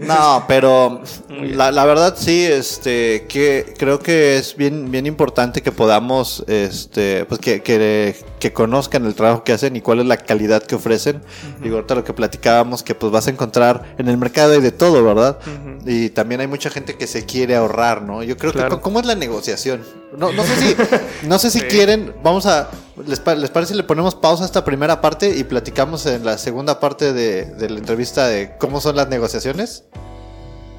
No, 0.00 0.44
pero 0.46 1.02
la, 1.28 1.70
la 1.72 1.84
verdad 1.84 2.14
sí, 2.16 2.44
este, 2.44 3.26
que 3.28 3.74
creo 3.78 3.98
que 3.98 4.36
es 4.36 4.56
bien, 4.56 4.90
bien 4.90 5.06
importante 5.06 5.62
que 5.62 5.72
podamos, 5.72 6.44
este, 6.46 7.24
pues 7.24 7.40
que, 7.40 7.62
que, 7.62 8.14
que 8.38 8.52
conozcan 8.52 9.06
el 9.06 9.14
trabajo 9.14 9.42
que 9.44 9.52
hacen 9.52 9.76
y 9.76 9.80
cuál 9.80 10.00
es 10.00 10.06
la 10.06 10.16
calidad 10.16 10.62
que 10.62 10.74
ofrecen. 10.74 11.22
Digo, 11.62 11.76
ahorita 11.76 11.94
lo 11.94 12.04
que 12.04 12.12
platicábamos, 12.12 12.82
que 12.82 12.94
pues 12.94 13.10
vas 13.10 13.26
a 13.26 13.30
encontrar 13.30 13.94
en 13.98 14.08
el 14.08 14.18
mercado 14.18 14.52
hay 14.52 14.60
de 14.60 14.72
todo, 14.72 15.02
¿verdad? 15.02 15.38
Y 15.86 16.10
también 16.10 16.40
hay 16.40 16.46
mucha 16.46 16.70
gente 16.70 16.96
que 16.96 17.06
se 17.06 17.24
quiere 17.24 17.56
ahorrar, 17.56 18.02
¿no? 18.02 18.22
Yo 18.22 18.33
creo 18.36 18.52
Claro. 18.52 18.76
que, 18.76 18.82
¿cómo 18.82 19.00
es 19.00 19.06
la 19.06 19.14
negociación? 19.14 19.82
No, 20.16 20.32
no 20.32 20.44
sé 20.44 20.56
si, 20.56 20.76
no 21.26 21.38
sé 21.38 21.50
si 21.50 21.60
quieren, 21.62 22.14
vamos 22.22 22.46
a, 22.46 22.68
¿les, 23.06 23.20
¿les 23.38 23.50
parece 23.50 23.72
si 23.72 23.76
le 23.76 23.82
ponemos 23.84 24.14
pausa 24.14 24.42
a 24.44 24.46
esta 24.46 24.64
primera 24.64 25.00
parte 25.00 25.34
y 25.36 25.44
platicamos 25.44 26.06
en 26.06 26.24
la 26.24 26.38
segunda 26.38 26.80
parte 26.80 27.12
de, 27.12 27.44
de 27.46 27.70
la 27.70 27.78
entrevista 27.78 28.28
de 28.28 28.56
cómo 28.58 28.80
son 28.80 28.96
las 28.96 29.08
negociaciones? 29.08 29.84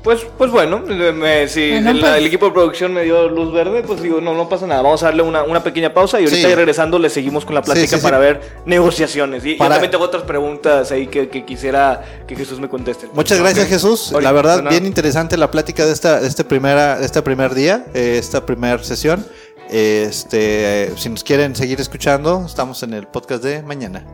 Pues, 0.06 0.26
pues 0.38 0.52
bueno, 0.52 0.80
me- 0.80 1.48
si 1.50 1.72
Bueno, 1.72 1.90
el, 1.90 2.00
pues- 2.00 2.18
el 2.18 2.26
equipo 2.28 2.46
de 2.46 2.52
producción 2.54 2.94
me 2.94 3.02
dio 3.04 3.28
luz 3.28 3.52
verde, 3.52 3.82
pues 3.82 4.02
digo, 4.02 4.22
no, 4.22 4.34
no 4.36 4.48
pasa 4.48 4.68
nada. 4.68 4.82
Vamos 4.84 5.02
a 5.04 5.08
darle 5.08 5.24
una, 5.24 5.44
una 5.44 5.64
pequeña 5.64 5.94
pausa 5.94 6.22
y 6.22 6.26
ahorita 6.26 6.48
Sí. 6.48 6.56
regresando 6.56 7.00
le 7.00 7.10
seguimos 7.10 7.44
con 7.44 7.56
la 7.56 7.62
plática 7.64 7.88
Sí, 7.88 7.96
sí, 7.96 7.98
sí. 7.98 8.04
para 8.04 8.20
ver 8.20 8.40
negociaciones. 8.68 9.44
Y 9.44 9.54
yo 9.54 9.58
Para- 9.58 9.72
también 9.76 9.90
tengo 9.92 10.04
otras 10.06 10.24
preguntas 10.24 10.92
ahí 10.92 11.08
que, 11.08 11.28
que 11.28 11.44
quisiera 11.44 12.04
que 12.28 12.36
Jesús 12.36 12.60
me 12.60 12.70
conteste. 12.70 13.08
Muchas 13.14 13.40
gracias 13.40 13.68
Jesús. 13.68 14.12
Ahorita, 14.14 14.30
La 14.30 14.36
verdad, 14.36 14.58
nada. 14.60 14.70
bien 14.70 14.86
interesante 14.86 15.36
la 15.38 15.50
plática 15.50 15.86
de 15.86 15.92
esta, 15.92 16.22
de 16.22 16.28
este 16.28 16.44
primera, 16.44 17.00
de 17.00 17.06
este 17.06 17.22
primer 17.24 17.56
día, 17.56 17.86
eh, 17.96 18.18
esta 18.20 18.46
primera 18.46 18.82
sesión. 18.84 19.26
Este, 19.72 20.84
eh, 20.86 20.92
si 20.96 21.10
nos 21.10 21.24
quieren 21.24 21.56
seguir 21.56 21.82
escuchando, 21.82 22.44
estamos 22.46 22.84
en 22.84 22.94
el 22.94 23.08
podcast 23.08 23.44
de 23.44 23.64
mañana. 23.64 24.06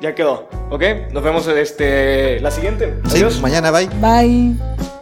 Ya 0.00 0.12
quedó, 0.14 0.48
¿ok? 0.70 0.82
Nos 1.12 1.22
vemos 1.22 1.46
este, 1.46 2.40
la 2.40 2.50
siguiente. 2.50 2.98
Sí, 3.06 3.18
Adiós. 3.18 3.40
mañana, 3.40 3.70
bye. 3.70 3.88
Bye. 4.00 4.95